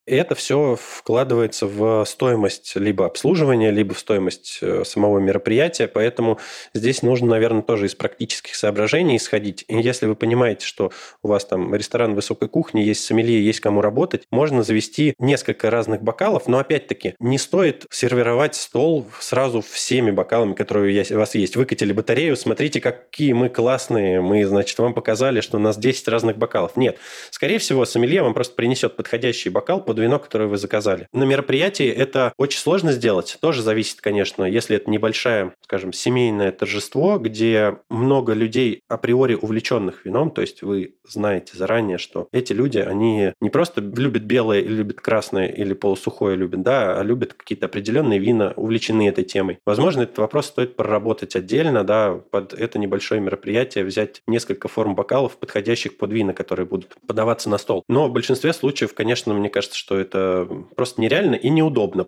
Это 0.07 0.35
все 0.35 0.77
вкладывается 0.81 1.67
в 1.67 2.05
стоимость 2.05 2.77
либо 2.77 3.07
обслуживания, 3.07 3.71
либо 3.71 3.95
в 3.95 3.99
стоимость 3.99 4.59
э, 4.61 4.85
самого 4.85 5.19
мероприятия, 5.19 5.89
поэтому 5.89 6.39
здесь 6.75 7.03
нужно, 7.03 7.29
наверное, 7.29 7.63
тоже 7.63 7.87
из 7.87 7.95
практических 7.95 8.55
соображений 8.55 9.17
исходить. 9.17 9.65
И 9.69 9.77
если 9.77 10.07
вы 10.07 10.15
понимаете, 10.15 10.67
что 10.67 10.93
у 11.23 11.29
вас 11.29 11.45
там 11.45 11.75
ресторан 11.75 12.15
высокой 12.15 12.49
кухни, 12.49 12.81
есть 12.81 13.05
сомелье, 13.05 13.45
есть 13.45 13.61
кому 13.61 13.81
работать, 13.81 14.25
можно 14.31 14.63
завести 14.63 15.15
несколько 15.19 15.71
разных 15.71 16.03
бокалов, 16.03 16.49
но 16.49 16.59
опять-таки 16.59 17.15
не 17.19 17.39
стоит 17.39 17.87
сервировать 17.91 18.55
стол 18.55 19.07
сразу 19.21 19.63
всеми 19.63 20.11
бокалами, 20.11 20.53
которые 20.53 21.05
у 21.11 21.19
вас 21.19 21.35
есть. 21.35 21.57
Выкатили 21.57 21.93
батарею, 21.93 22.37
смотрите, 22.37 22.81
какие 22.81 23.33
мы 23.33 23.49
классные, 23.49 24.21
мы, 24.21 24.45
значит, 24.45 24.79
вам 24.79 24.93
показали, 24.93 25.41
что 25.41 25.57
у 25.57 25.61
нас 25.61 25.79
10 25.79 26.09
разных 26.09 26.37
бокалов. 26.37 26.77
Нет. 26.77 26.99
Скорее 27.31 27.59
всего, 27.59 27.85
сомелье 27.85 28.23
вам 28.23 28.35
просто 28.35 28.55
принесет 28.55 28.97
подходящий 28.97 29.49
бокал 29.49 29.81
под 29.95 30.03
вино, 30.03 30.19
которое 30.19 30.47
вы 30.47 30.57
заказали. 30.57 31.07
На 31.13 31.23
мероприятии 31.23 31.87
это 31.87 32.33
очень 32.37 32.59
сложно 32.59 32.91
сделать. 32.91 33.39
Тоже 33.41 33.63
зависит, 33.63 34.01
конечно, 34.01 34.45
если 34.45 34.77
это 34.77 34.91
небольшое, 34.91 35.53
скажем, 35.63 35.93
семейное 35.93 36.51
торжество, 36.51 37.19
где 37.19 37.77
много 37.89 38.33
людей 38.33 38.83
априори 38.89 39.35
увлеченных 39.35 40.05
вином, 40.05 40.33
то 40.33 40.41
есть 40.41 40.63
вы 40.63 40.97
знаете 41.07 41.57
заранее, 41.57 41.99
что 41.99 42.27
эти 42.33 42.53
люди, 42.53 42.79
они 42.79 43.33
не 43.41 43.51
просто 43.51 43.81
любят 43.81 44.25
белое 44.25 44.61
или 44.61 44.75
любят 44.75 45.01
красное 45.01 45.47
или 45.47 45.75
полусухое 45.75 46.37
любят, 46.37 46.63
да, 46.63 46.99
а 46.99 47.03
любят 47.05 47.35
какие-то 47.35 47.67
определенные 47.67 48.19
вина, 48.19 48.53
увлечены 48.57 49.09
этой 49.09 49.23
темой. 49.23 49.59
Возможно, 49.65 50.03
этот 50.03 50.19
вопрос 50.19 50.47
стоит 50.47 50.75
проработать 50.75 51.37
отдельно, 51.37 51.85
да, 51.85 52.21
под 52.31 52.53
это 52.53 52.81
небольшое 52.81 53.21
мероприятие, 53.21 53.85
взять 53.85 54.23
несколько 54.27 54.67
форм 54.67 54.97
бокалов, 54.97 55.37
подходящих 55.39 55.99
под 55.99 56.13
вина, 56.13 56.33
которые 56.33 56.67
будут 56.67 56.97
подаваться 57.07 57.49
на 57.49 57.59
стол. 57.59 57.85
Но 57.89 58.09
в 58.09 58.13
большинстве 58.13 58.53
случаев, 58.53 58.93
конечно, 58.95 59.33
мне 59.35 59.51
кажется, 59.51 59.79
что 59.85 59.99
это 59.99 60.49
просто 60.77 61.03
нереально 61.03 61.35
и 61.35 61.51
неудобно. 61.51 62.07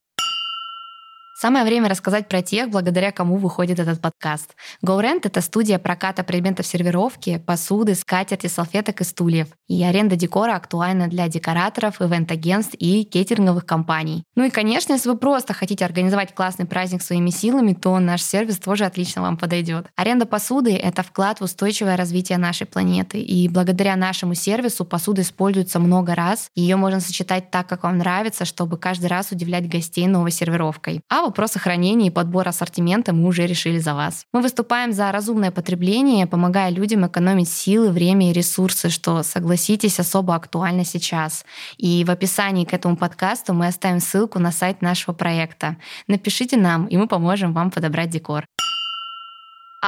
Самое 1.38 1.66
время 1.66 1.90
рассказать 1.90 2.28
про 2.28 2.40
тех, 2.40 2.70
благодаря 2.70 3.12
кому 3.12 3.36
выходит 3.36 3.78
этот 3.78 4.00
подкаст. 4.00 4.56
GoRent— 4.82 5.20
это 5.24 5.42
студия 5.42 5.78
проката 5.78 6.24
предметов 6.24 6.66
сервировки, 6.66 7.36
посуды, 7.36 7.94
скатерти, 7.94 8.46
салфеток 8.46 9.02
и 9.02 9.04
стульев. 9.04 9.48
И 9.68 9.84
аренда 9.84 10.16
декора 10.16 10.56
актуальна 10.56 11.08
для 11.08 11.28
декораторов, 11.28 12.00
ивент-агентств 12.00 12.74
и 12.78 13.04
кейтеринговых 13.04 13.66
компаний. 13.66 14.24
Ну 14.34 14.44
и, 14.44 14.50
конечно, 14.50 14.94
если 14.94 15.10
вы 15.10 15.18
просто 15.18 15.52
хотите 15.52 15.84
организовать 15.84 16.34
классный 16.34 16.64
праздник 16.64 17.02
своими 17.02 17.28
силами, 17.28 17.74
то 17.74 17.98
наш 17.98 18.22
сервис 18.22 18.58
тоже 18.58 18.86
отлично 18.86 19.20
вам 19.20 19.36
подойдет. 19.36 19.88
Аренда 19.94 20.24
посуды— 20.24 20.74
это 20.82 21.02
вклад 21.02 21.40
в 21.40 21.44
устойчивое 21.44 21.98
развитие 21.98 22.38
нашей 22.38 22.66
планеты. 22.66 23.20
И 23.20 23.46
благодаря 23.48 23.96
нашему 23.96 24.32
сервису 24.32 24.86
посуда 24.86 25.20
используется 25.20 25.80
много 25.80 26.14
раз. 26.14 26.48
Ее 26.54 26.76
можно 26.76 27.00
сочетать 27.00 27.50
так, 27.50 27.66
как 27.66 27.82
вам 27.82 27.98
нравится, 27.98 28.46
чтобы 28.46 28.78
каждый 28.78 29.08
раз 29.08 29.32
удивлять 29.32 29.68
гостей 29.68 30.06
новой 30.06 30.30
сервировкой. 30.30 31.02
А 31.10 31.25
вопросы 31.26 31.58
хранения 31.58 32.08
и 32.08 32.10
подбора 32.10 32.50
ассортимента 32.50 33.12
мы 33.12 33.28
уже 33.28 33.46
решили 33.46 33.78
за 33.78 33.94
вас. 33.94 34.24
Мы 34.32 34.40
выступаем 34.40 34.92
за 34.92 35.12
разумное 35.12 35.50
потребление, 35.50 36.26
помогая 36.26 36.70
людям 36.70 37.06
экономить 37.06 37.48
силы, 37.48 37.90
время 37.90 38.30
и 38.30 38.32
ресурсы, 38.32 38.88
что, 38.88 39.22
согласитесь, 39.22 40.00
особо 40.00 40.34
актуально 40.34 40.84
сейчас. 40.84 41.44
И 41.76 42.04
в 42.04 42.10
описании 42.10 42.64
к 42.64 42.72
этому 42.72 42.96
подкасту 42.96 43.54
мы 43.54 43.66
оставим 43.66 44.00
ссылку 44.00 44.38
на 44.38 44.52
сайт 44.52 44.82
нашего 44.82 45.14
проекта. 45.14 45.76
Напишите 46.06 46.56
нам, 46.56 46.86
и 46.86 46.96
мы 46.96 47.06
поможем 47.06 47.52
вам 47.52 47.70
подобрать 47.70 48.10
декор. 48.10 48.46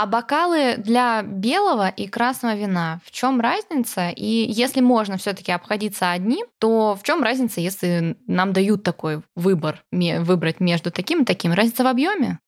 А 0.01 0.07
бокалы 0.07 0.77
для 0.77 1.23
белого 1.23 1.89
и 1.89 2.07
красного 2.07 2.55
вина, 2.55 3.01
в 3.05 3.11
чем 3.11 3.41
разница? 3.41 4.11
И 4.11 4.25
если 4.25 4.81
можно 4.81 5.17
все-таки 5.17 5.51
обходиться 5.51 6.13
одним, 6.13 6.47
то 6.61 6.95
в 6.95 7.03
чем 7.03 7.21
разница, 7.21 7.61
если 7.61 8.17
нам 8.29 8.53
дают 8.53 8.85
такой 8.85 9.23
выбор, 9.35 9.83
выбрать 9.91 10.61
между 10.61 10.93
таким 10.93 11.23
и 11.23 11.25
таким? 11.25 11.53
Разница 11.53 11.83
в 11.83 11.89
объеме? 11.89 12.39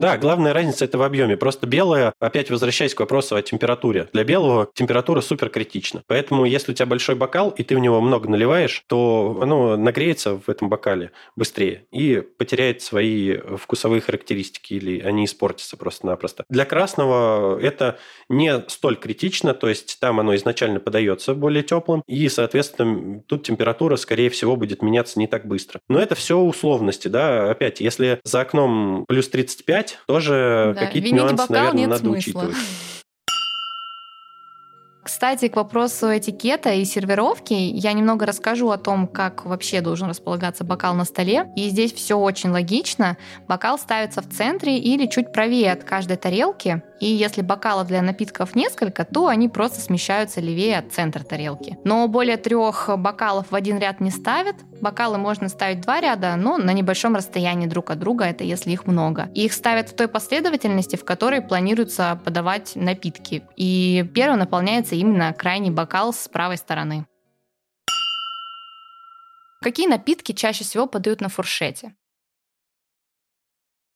Да, 0.00 0.16
главная 0.16 0.54
разница 0.54 0.86
это 0.86 0.96
в 0.96 1.02
объеме. 1.02 1.36
Просто 1.36 1.66
белое, 1.66 2.14
опять 2.18 2.50
возвращаясь 2.50 2.94
к 2.94 3.00
вопросу 3.00 3.36
о 3.36 3.42
температуре. 3.42 4.08
Для 4.14 4.24
белого 4.24 4.70
температура 4.72 5.20
супер 5.20 5.50
критична. 5.50 6.02
Поэтому 6.06 6.46
если 6.46 6.72
у 6.72 6.74
тебя 6.74 6.86
большой 6.86 7.16
бокал, 7.16 7.50
и 7.50 7.62
ты 7.62 7.76
в 7.76 7.80
него 7.80 8.00
много 8.00 8.26
наливаешь, 8.26 8.82
то 8.86 9.38
оно 9.42 9.76
нагреется 9.76 10.36
в 10.36 10.48
этом 10.48 10.70
бокале 10.70 11.12
быстрее 11.36 11.84
и 11.92 12.22
потеряет 12.38 12.80
свои 12.80 13.36
вкусовые 13.58 14.00
характеристики 14.00 14.72
или 14.72 15.00
они 15.00 15.26
испортятся 15.26 15.76
просто-напросто. 15.76 16.44
Для 16.48 16.64
красного 16.64 17.60
это 17.60 17.98
не 18.30 18.64
столь 18.68 18.96
критично, 18.96 19.52
то 19.52 19.68
есть 19.68 19.98
там 20.00 20.18
оно 20.18 20.34
изначально 20.36 20.80
подается 20.80 21.34
более 21.34 21.62
теплым, 21.62 22.02
и, 22.06 22.26
соответственно, 22.30 23.20
тут 23.26 23.42
температура, 23.42 23.96
скорее 23.96 24.30
всего, 24.30 24.56
будет 24.56 24.80
меняться 24.80 25.18
не 25.18 25.26
так 25.26 25.46
быстро. 25.46 25.80
Но 25.90 26.00
это 26.00 26.14
все 26.14 26.38
условности, 26.38 27.08
да. 27.08 27.50
Опять, 27.50 27.80
если 27.80 28.18
за 28.24 28.40
окном 28.40 29.04
плюс 29.06 29.28
35, 29.28 29.89
тоже 30.06 30.72
да. 30.74 30.86
какие-то 30.86 31.14
нюансы, 31.14 31.36
бокал, 31.36 31.56
наверное, 31.56 31.86
надо 31.86 32.00
смысла. 32.00 32.18
учитывать. 32.18 32.56
Кстати, 35.02 35.48
к 35.48 35.56
вопросу 35.56 36.16
этикета 36.16 36.72
и 36.72 36.84
сервировки, 36.84 37.54
я 37.54 37.92
немного 37.94 38.26
расскажу 38.26 38.70
о 38.70 38.78
том, 38.78 39.08
как 39.08 39.44
вообще 39.46 39.80
должен 39.80 40.08
располагаться 40.08 40.62
бокал 40.62 40.94
на 40.94 41.04
столе. 41.04 41.50
И 41.56 41.68
здесь 41.68 41.92
все 41.92 42.16
очень 42.16 42.50
логично. 42.50 43.16
Бокал 43.48 43.78
ставится 43.78 44.20
в 44.20 44.28
центре 44.28 44.78
или 44.78 45.06
чуть 45.06 45.32
правее 45.32 45.72
от 45.72 45.84
каждой 45.84 46.16
тарелки, 46.16 46.82
и 47.00 47.06
если 47.06 47.40
бокалов 47.40 47.88
для 47.88 48.02
напитков 48.02 48.54
несколько, 48.54 49.04
то 49.04 49.26
они 49.26 49.48
просто 49.48 49.80
смещаются 49.80 50.40
левее 50.40 50.78
от 50.78 50.92
центра 50.92 51.24
тарелки. 51.24 51.78
Но 51.84 52.06
более 52.08 52.36
трех 52.36 52.90
бокалов 52.98 53.50
в 53.50 53.54
один 53.54 53.78
ряд 53.78 54.00
не 54.00 54.10
ставят. 54.10 54.56
Бокалы 54.80 55.18
можно 55.18 55.48
ставить 55.48 55.80
два 55.80 56.00
ряда, 56.00 56.36
но 56.36 56.58
на 56.58 56.72
небольшом 56.72 57.16
расстоянии 57.16 57.66
друг 57.66 57.90
от 57.90 57.98
друга, 57.98 58.26
это 58.26 58.44
если 58.44 58.70
их 58.70 58.86
много. 58.86 59.30
И 59.34 59.46
их 59.46 59.52
ставят 59.54 59.88
в 59.88 59.96
той 59.96 60.08
последовательности, 60.08 60.96
в 60.96 61.04
которой 61.04 61.40
планируется 61.40 62.20
подавать 62.22 62.72
напитки. 62.76 63.42
И 63.56 64.04
первым 64.14 64.38
наполняется 64.38 64.94
именно 64.94 65.32
крайний 65.32 65.70
бокал 65.70 66.12
с 66.12 66.28
правой 66.28 66.58
стороны. 66.58 67.06
Какие 69.62 69.88
напитки 69.88 70.32
чаще 70.32 70.64
всего 70.64 70.86
подают 70.86 71.20
на 71.20 71.28
фуршете? 71.28 71.94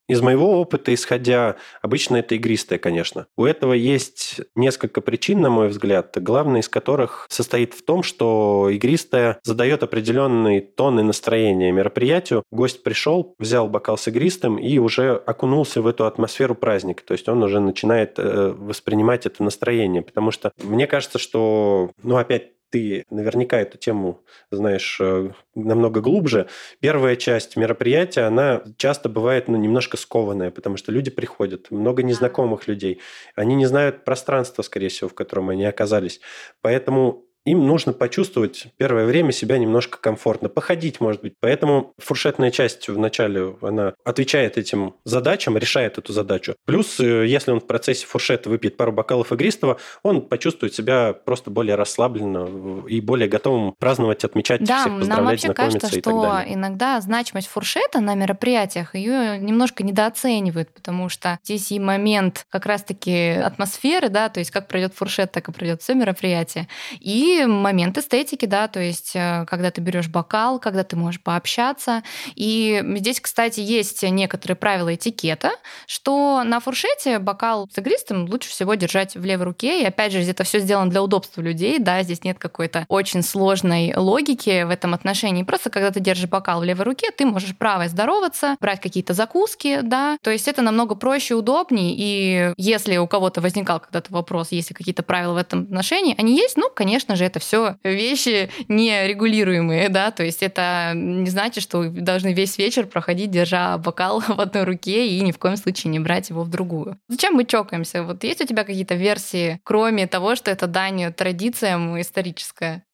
Из 0.06 0.20
моего 0.20 0.60
опыта, 0.60 0.92
исходя, 0.92 1.56
обычно 1.80 2.16
это 2.16 2.34
игристое, 2.34 2.78
конечно. 2.78 3.26
У 3.36 3.46
этого 3.46 3.72
есть 3.72 4.40
несколько 4.54 5.00
причин, 5.00 5.40
на 5.40 5.48
мой 5.48 5.68
взгляд, 5.68 6.16
главная 6.20 6.60
из 6.60 6.68
которых 6.68 7.26
состоит 7.30 7.72
в 7.72 7.82
том, 7.82 8.02
что 8.02 8.68
игристое 8.70 9.38
задает 9.42 9.82
определенный 9.82 10.60
тон 10.60 11.00
и 11.00 11.02
настроение 11.02 11.72
мероприятию. 11.72 12.42
Гость 12.50 12.82
пришел, 12.82 13.34
взял 13.38 13.66
бокал 13.68 13.96
с 13.96 14.06
игристым 14.08 14.56
и 14.56 14.78
уже 14.78 15.14
окунулся 15.14 15.80
в 15.80 15.86
эту 15.86 16.04
атмосферу 16.04 16.54
праздника. 16.54 17.02
То 17.04 17.12
есть 17.12 17.28
он 17.28 17.42
уже 17.42 17.60
начинает 17.60 18.18
э, 18.18 18.54
воспринимать 18.56 19.24
это 19.24 19.42
настроение. 19.42 20.02
Потому 20.02 20.30
что 20.30 20.52
мне 20.62 20.86
кажется, 20.86 21.18
что, 21.18 21.92
ну, 22.02 22.16
опять 22.16 22.50
ты 22.74 23.06
наверняка 23.08 23.60
эту 23.60 23.78
тему 23.78 24.24
знаешь 24.50 24.98
э, 25.00 25.30
намного 25.54 26.00
глубже. 26.00 26.48
Первая 26.80 27.14
часть 27.14 27.56
мероприятия, 27.56 28.22
она 28.22 28.64
часто 28.78 29.08
бывает 29.08 29.46
ну, 29.46 29.56
немножко 29.56 29.96
скованная, 29.96 30.50
потому 30.50 30.76
что 30.76 30.90
люди 30.90 31.08
приходят, 31.08 31.70
много 31.70 32.02
незнакомых 32.02 32.66
людей. 32.66 33.00
Они 33.36 33.54
не 33.54 33.66
знают 33.66 34.04
пространства, 34.04 34.62
скорее 34.62 34.88
всего, 34.88 35.08
в 35.08 35.14
котором 35.14 35.50
они 35.50 35.64
оказались. 35.64 36.20
Поэтому 36.62 37.23
им 37.44 37.66
нужно 37.66 37.92
почувствовать 37.92 38.68
первое 38.76 39.04
время 39.04 39.32
себя 39.32 39.58
немножко 39.58 39.98
комфортно, 39.98 40.48
походить, 40.48 41.00
может 41.00 41.20
быть. 41.20 41.34
Поэтому 41.40 41.92
фуршетная 41.98 42.50
часть 42.50 42.88
вначале, 42.88 43.56
она 43.60 43.94
отвечает 44.04 44.56
этим 44.56 44.94
задачам, 45.04 45.58
решает 45.58 45.98
эту 45.98 46.12
задачу. 46.12 46.54
Плюс, 46.64 46.98
э, 47.00 47.26
если 47.26 47.50
он 47.50 47.60
в 47.60 47.66
процессе 47.66 48.06
фуршета 48.06 48.48
выпьет 48.48 48.76
пару 48.76 48.92
бокалов 48.92 49.32
игристого, 49.32 49.78
он 50.02 50.22
почувствует 50.22 50.74
себя 50.74 51.12
просто 51.12 51.50
более 51.50 51.76
расслабленно 51.76 52.86
и 52.86 53.00
более 53.00 53.28
готовым 53.28 53.74
праздновать, 53.78 54.24
отмечать, 54.24 54.64
да, 54.64 54.80
всех 54.80 54.98
поздравлять, 54.98 55.08
нам 55.08 55.24
вообще 55.26 55.52
кажется, 55.52 55.86
и 55.88 56.00
что 56.00 56.10
так 56.10 56.22
далее. 56.22 56.54
иногда 56.54 57.00
значимость 57.00 57.48
фуршета 57.48 58.00
на 58.00 58.14
мероприятиях 58.14 58.94
ее 58.94 59.38
немножко 59.38 59.82
недооценивают, 59.82 60.70
потому 60.72 61.08
что 61.08 61.38
здесь 61.44 61.70
и 61.72 61.78
момент 61.78 62.46
как 62.48 62.66
раз-таки 62.66 63.30
атмосферы, 63.30 64.08
да, 64.08 64.28
то 64.28 64.40
есть 64.40 64.50
как 64.50 64.68
пройдет 64.68 64.94
фуршет, 64.94 65.32
так 65.32 65.48
и 65.48 65.52
пройдет 65.52 65.82
все 65.82 65.94
мероприятие. 65.94 66.68
И 67.00 67.33
момент 67.42 67.98
эстетики, 67.98 68.46
да, 68.46 68.68
то 68.68 68.80
есть 68.80 69.12
э, 69.14 69.46
когда 69.48 69.70
ты 69.70 69.80
берешь 69.80 70.08
бокал, 70.08 70.58
когда 70.58 70.84
ты 70.84 70.96
можешь 70.96 71.20
пообщаться. 71.20 72.02
И 72.34 72.82
здесь, 72.96 73.20
кстати, 73.20 73.60
есть 73.60 74.02
некоторые 74.02 74.56
правила 74.56 74.94
этикета, 74.94 75.52
что 75.86 76.42
на 76.44 76.60
фуршете 76.60 77.18
бокал 77.18 77.68
с 77.72 77.78
игристым 77.78 78.26
лучше 78.26 78.50
всего 78.50 78.74
держать 78.74 79.14
в 79.14 79.24
левой 79.24 79.44
руке. 79.44 79.82
И 79.82 79.84
опять 79.84 80.12
же, 80.12 80.20
это 80.20 80.44
все 80.44 80.58
сделано 80.58 80.90
для 80.90 81.02
удобства 81.02 81.40
людей, 81.40 81.78
да, 81.78 82.02
здесь 82.02 82.24
нет 82.24 82.38
какой-то 82.38 82.84
очень 82.88 83.22
сложной 83.22 83.94
логики 83.94 84.62
в 84.62 84.70
этом 84.70 84.94
отношении. 84.94 85.42
Просто 85.42 85.70
когда 85.70 85.90
ты 85.90 86.00
держишь 86.00 86.28
бокал 86.28 86.60
в 86.60 86.64
левой 86.64 86.84
руке, 86.84 87.10
ты 87.10 87.26
можешь 87.26 87.56
правой 87.56 87.88
здороваться, 87.88 88.56
брать 88.60 88.80
какие-то 88.80 89.14
закуски, 89.14 89.80
да, 89.82 90.18
то 90.22 90.30
есть 90.30 90.48
это 90.48 90.62
намного 90.62 90.94
проще 90.94 91.34
удобнее. 91.34 91.94
И 91.96 92.52
если 92.56 92.96
у 92.96 93.06
кого-то 93.06 93.40
возникал 93.40 93.80
когда-то 93.80 94.12
вопрос, 94.12 94.52
есть 94.52 94.70
ли 94.70 94.74
какие-то 94.74 95.02
правила 95.02 95.34
в 95.34 95.36
этом 95.36 95.62
отношении, 95.62 96.14
они 96.18 96.36
есть, 96.36 96.56
ну, 96.56 96.70
конечно 96.74 97.16
же, 97.16 97.23
же 97.24 97.26
это 97.26 97.40
все 97.40 97.76
вещи 97.82 98.50
нерегулируемые, 98.68 99.88
да, 99.88 100.10
то 100.10 100.22
есть 100.22 100.42
это 100.42 100.92
не 100.94 101.30
значит, 101.30 101.62
что 101.62 101.78
вы 101.78 101.88
должны 101.88 102.32
весь 102.32 102.58
вечер 102.58 102.86
проходить, 102.86 103.30
держа 103.30 103.78
бокал 103.78 104.20
в 104.28 104.40
одной 104.40 104.64
руке 104.64 105.08
и 105.08 105.20
ни 105.20 105.32
в 105.32 105.38
коем 105.38 105.56
случае 105.56 105.90
не 105.90 106.00
брать 106.00 106.30
его 106.30 106.42
в 106.42 106.50
другую. 106.50 106.98
Зачем 107.08 107.34
мы 107.34 107.44
чокаемся? 107.44 108.02
Вот 108.02 108.24
есть 108.24 108.40
у 108.40 108.46
тебя 108.46 108.64
какие-то 108.64 108.94
версии, 108.94 109.60
кроме 109.64 110.06
того, 110.06 110.36
что 110.36 110.50
это 110.50 110.66
дань 110.66 111.12
традициям 111.12 112.00
историческая? 112.00 112.84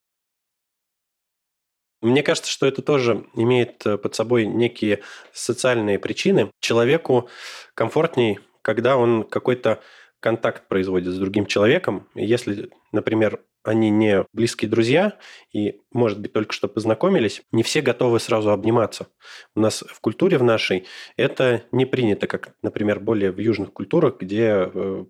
Мне 2.02 2.22
кажется, 2.22 2.50
что 2.50 2.66
это 2.66 2.80
тоже 2.80 3.26
имеет 3.34 3.84
э, 3.84 3.98
под 3.98 4.14
собой 4.14 4.46
некие 4.46 5.00
социальные 5.34 5.98
причины. 5.98 6.50
Человеку 6.58 7.28
комфортней, 7.74 8.38
когда 8.62 8.96
он 8.96 9.22
какой-то 9.22 9.80
контакт 10.18 10.66
производит 10.66 11.12
с 11.12 11.18
другим 11.18 11.44
человеком. 11.44 12.08
Если, 12.14 12.70
например, 12.92 13.40
они 13.62 13.90
не 13.90 14.24
близкие 14.32 14.70
друзья 14.70 15.18
и, 15.52 15.80
может 15.92 16.20
быть, 16.20 16.32
только 16.32 16.52
что 16.52 16.68
познакомились, 16.68 17.42
не 17.52 17.62
все 17.62 17.80
готовы 17.80 18.20
сразу 18.20 18.50
обниматься. 18.50 19.08
У 19.54 19.60
нас 19.60 19.84
в 19.86 20.00
культуре 20.00 20.38
в 20.38 20.42
нашей 20.42 20.86
это 21.16 21.62
не 21.72 21.84
принято, 21.84 22.26
как, 22.26 22.54
например, 22.62 23.00
более 23.00 23.32
в 23.32 23.38
южных 23.38 23.72
культурах, 23.72 24.16
где 24.18 24.70
э, 24.72 25.04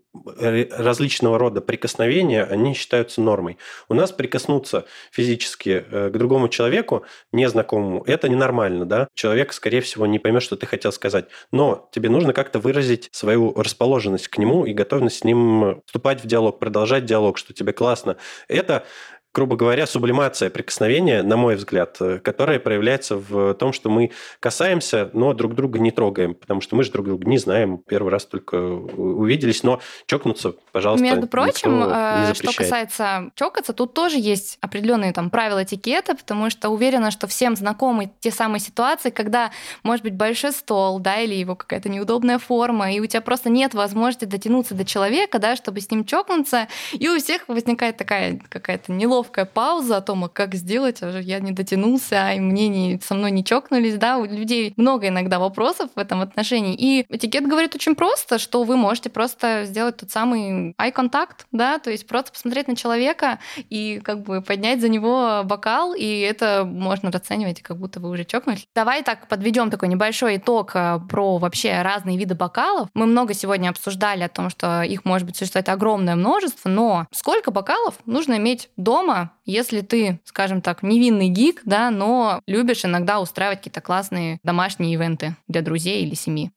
различного 0.71 1.39
рода 1.39 1.61
прикосновения, 1.61 2.45
они 2.45 2.75
считаются 2.75 3.21
нормой. 3.21 3.59
У 3.89 3.95
нас 3.95 4.13
прикоснуться 4.13 4.87
физически 5.13 5.85
э, 5.89 6.11
к 6.11 6.19
другому 6.19 6.49
человеку, 6.49 7.05
незнакомому, 7.33 8.03
это 8.07 8.29
ненормально, 8.29 8.85
да? 8.85 9.09
Человек, 9.15 9.53
скорее 9.53 9.81
всего, 9.81 10.07
не 10.07 10.19
поймет, 10.19 10.43
что 10.43 10.57
ты 10.57 10.67
хотел 10.67 10.93
сказать. 10.93 11.27
Но 11.53 11.89
тебе 11.93 12.09
нужно 12.09 12.33
как-то 12.33 12.59
выразить 12.59 13.09
свою 13.13 13.53
расположенность 13.55 14.29
к 14.29 14.39
нему 14.39 14.65
и 14.65 14.73
готовность 14.73 15.19
с 15.19 15.25
ним 15.25 15.83
вступать 15.87 16.23
в 16.23 16.27
диалог, 16.27 16.59
продолжать 16.59 17.05
диалог, 17.05 17.39
что 17.39 17.53
тебе 17.53 17.73
классно. 17.73 18.17
Это 18.49 18.87
грубо 19.33 19.57
говоря, 19.57 19.87
сублимация 19.87 20.51
прикосновения, 20.51 21.23
на 21.23 21.37
мой 21.37 21.55
взгляд, 21.55 21.97
э, 22.01 22.19
которая 22.19 22.59
проявляется 22.59 23.17
в 23.17 23.55
том, 23.55 23.73
что 23.73 23.89
мы 23.89 24.11
касаемся, 24.41 25.11
но 25.13 25.33
друг 25.35 25.55
друга 25.55 25.79
не 25.79 25.93
трогаем, 25.93 26.35
потому 26.35 26.61
что 26.61 26.75
мы 26.75 26.83
же 26.83 26.91
друг 26.91 27.07
друга 27.07 27.29
не 27.29 27.39
знаем, 27.39 27.79
первый 27.79 28.11
раз 28.11 28.27
только 28.27 28.57
увиделись, 28.57 29.63
но 29.63 29.81
чокнуться, 30.07 30.55
пожалуйста, 30.73 31.05
Между 31.05 31.29
прочим, 31.29 31.85
э, 31.85 32.35
что 32.35 32.53
касается 32.53 33.31
чокаться, 33.37 33.73
тут 33.73 33.95
тоже 33.95 34.17
есть 34.19 34.59
определенные 34.61 35.13
там 35.13 35.31
правила 35.31 35.63
этикета, 35.63 36.17
потому 36.17 36.51
что 36.51 36.71
уверена, 36.71 37.11
что 37.13 37.29
всем 37.29 37.55
знакомы 37.55 38.11
те 38.19 38.33
самые 38.33 38.61
ситуации, 38.61 39.11
когда, 39.11 39.53
может 39.85 40.03
быть, 40.03 40.15
большой 40.15 40.53
стол, 40.53 40.99
да, 40.99 41.21
или 41.21 41.35
его 41.35 41.55
какая-то 41.55 41.89
неудобная 41.89 42.39
форма, 42.39 42.93
и 42.93 42.99
у 42.99 43.07
тебя 43.07 43.21
просто 43.21 43.49
нет 43.49 43.75
возможности 43.75 44.25
дотянуться 44.25 44.75
до 44.75 44.85
человека, 44.85 45.39
да, 45.39 45.55
чтобы 45.55 45.81
с 45.81 45.91
ним 45.91 46.05
чокнуться, 46.05 46.67
и 46.93 47.09
у 47.09 47.17
всех 47.19 47.45
возникает 47.47 47.97
такая 47.97 48.41
какая-то 48.49 48.91
неловкая 48.91 49.20
неловкая 49.21 49.45
пауза 49.45 49.99
о 49.99 50.01
том, 50.01 50.25
а 50.25 50.29
как 50.29 50.55
сделать, 50.55 51.03
а 51.03 51.21
я 51.21 51.41
не 51.41 51.53
дотянулся, 51.53 52.33
и 52.33 52.41
мне 52.41 52.69
не, 52.69 53.01
со 53.03 53.15
мной 53.15 53.31
не 53.31 53.45
чокнулись, 53.45 53.97
да, 53.97 54.17
у 54.17 54.25
людей 54.25 54.73
много 54.77 55.09
иногда 55.09 55.39
вопросов 55.39 55.91
в 55.95 55.99
этом 55.99 56.23
отношении. 56.23 56.75
И 56.75 57.05
этикет 57.11 57.47
говорит 57.47 57.75
очень 57.75 57.95
просто, 57.95 58.39
что 58.39 58.65
вы 58.65 58.77
можете 58.77 59.11
просто 59.11 59.65
сделать 59.67 59.99
тот 59.99 60.11
самый 60.11 60.73
eye 60.73 60.95
contact, 60.95 61.45
да, 61.53 61.79
то 61.79 61.91
есть 61.91 62.07
просто 62.07 62.33
посмотреть 62.33 62.69
на 62.69 62.77
человека 62.77 63.41
и 63.57 64.01
как 64.03 64.23
бы 64.23 64.41
поднять 64.41 64.81
за 64.81 64.89
него 64.89 65.43
бокал, 65.45 65.93
и 65.93 66.21
это 66.21 66.65
можно 66.65 67.11
расценивать, 67.11 67.61
как 67.61 67.77
будто 67.77 68.01
вы 68.01 68.09
уже 68.09 68.25
чокнулись. 68.25 68.67
Давай 68.75 69.03
так 69.03 69.29
подведем 69.29 69.71
такой 69.71 69.89
небольшой 69.89 70.39
итог 70.39 70.73
э, 70.75 70.99
про 71.11 71.37
вообще 71.37 71.83
разные 71.83 72.17
виды 72.17 72.35
бокалов. 72.35 72.89
Мы 72.95 73.05
много 73.05 73.35
сегодня 73.35 73.69
обсуждали 73.69 74.23
о 74.23 74.29
том, 74.29 74.49
что 74.49 74.83
их 74.83 75.05
может 75.05 75.27
быть 75.27 75.37
существовать 75.37 75.69
огромное 75.69 76.17
множество, 76.17 76.71
но 76.71 77.07
сколько 77.13 77.51
бокалов 77.51 77.97
нужно 78.07 78.39
иметь 78.39 78.71
дома, 78.79 79.10
дома, 79.11 79.33
если 79.45 79.81
ты, 79.81 80.21
скажем 80.25 80.63
так, 80.63 80.83
невинный 80.83 81.29
гик, 81.29 81.63
да, 81.65 81.91
но 81.91 82.41
любишь 82.47 82.85
иногда 82.85 83.21
устраивать 83.21 83.59
какие-то 83.59 83.81
классные 83.81 84.39
домашние 84.43 84.95
ивенты 84.95 85.37
для 85.49 85.63
друзей 85.63 86.05
или 86.05 86.15
семьи. 86.15 86.53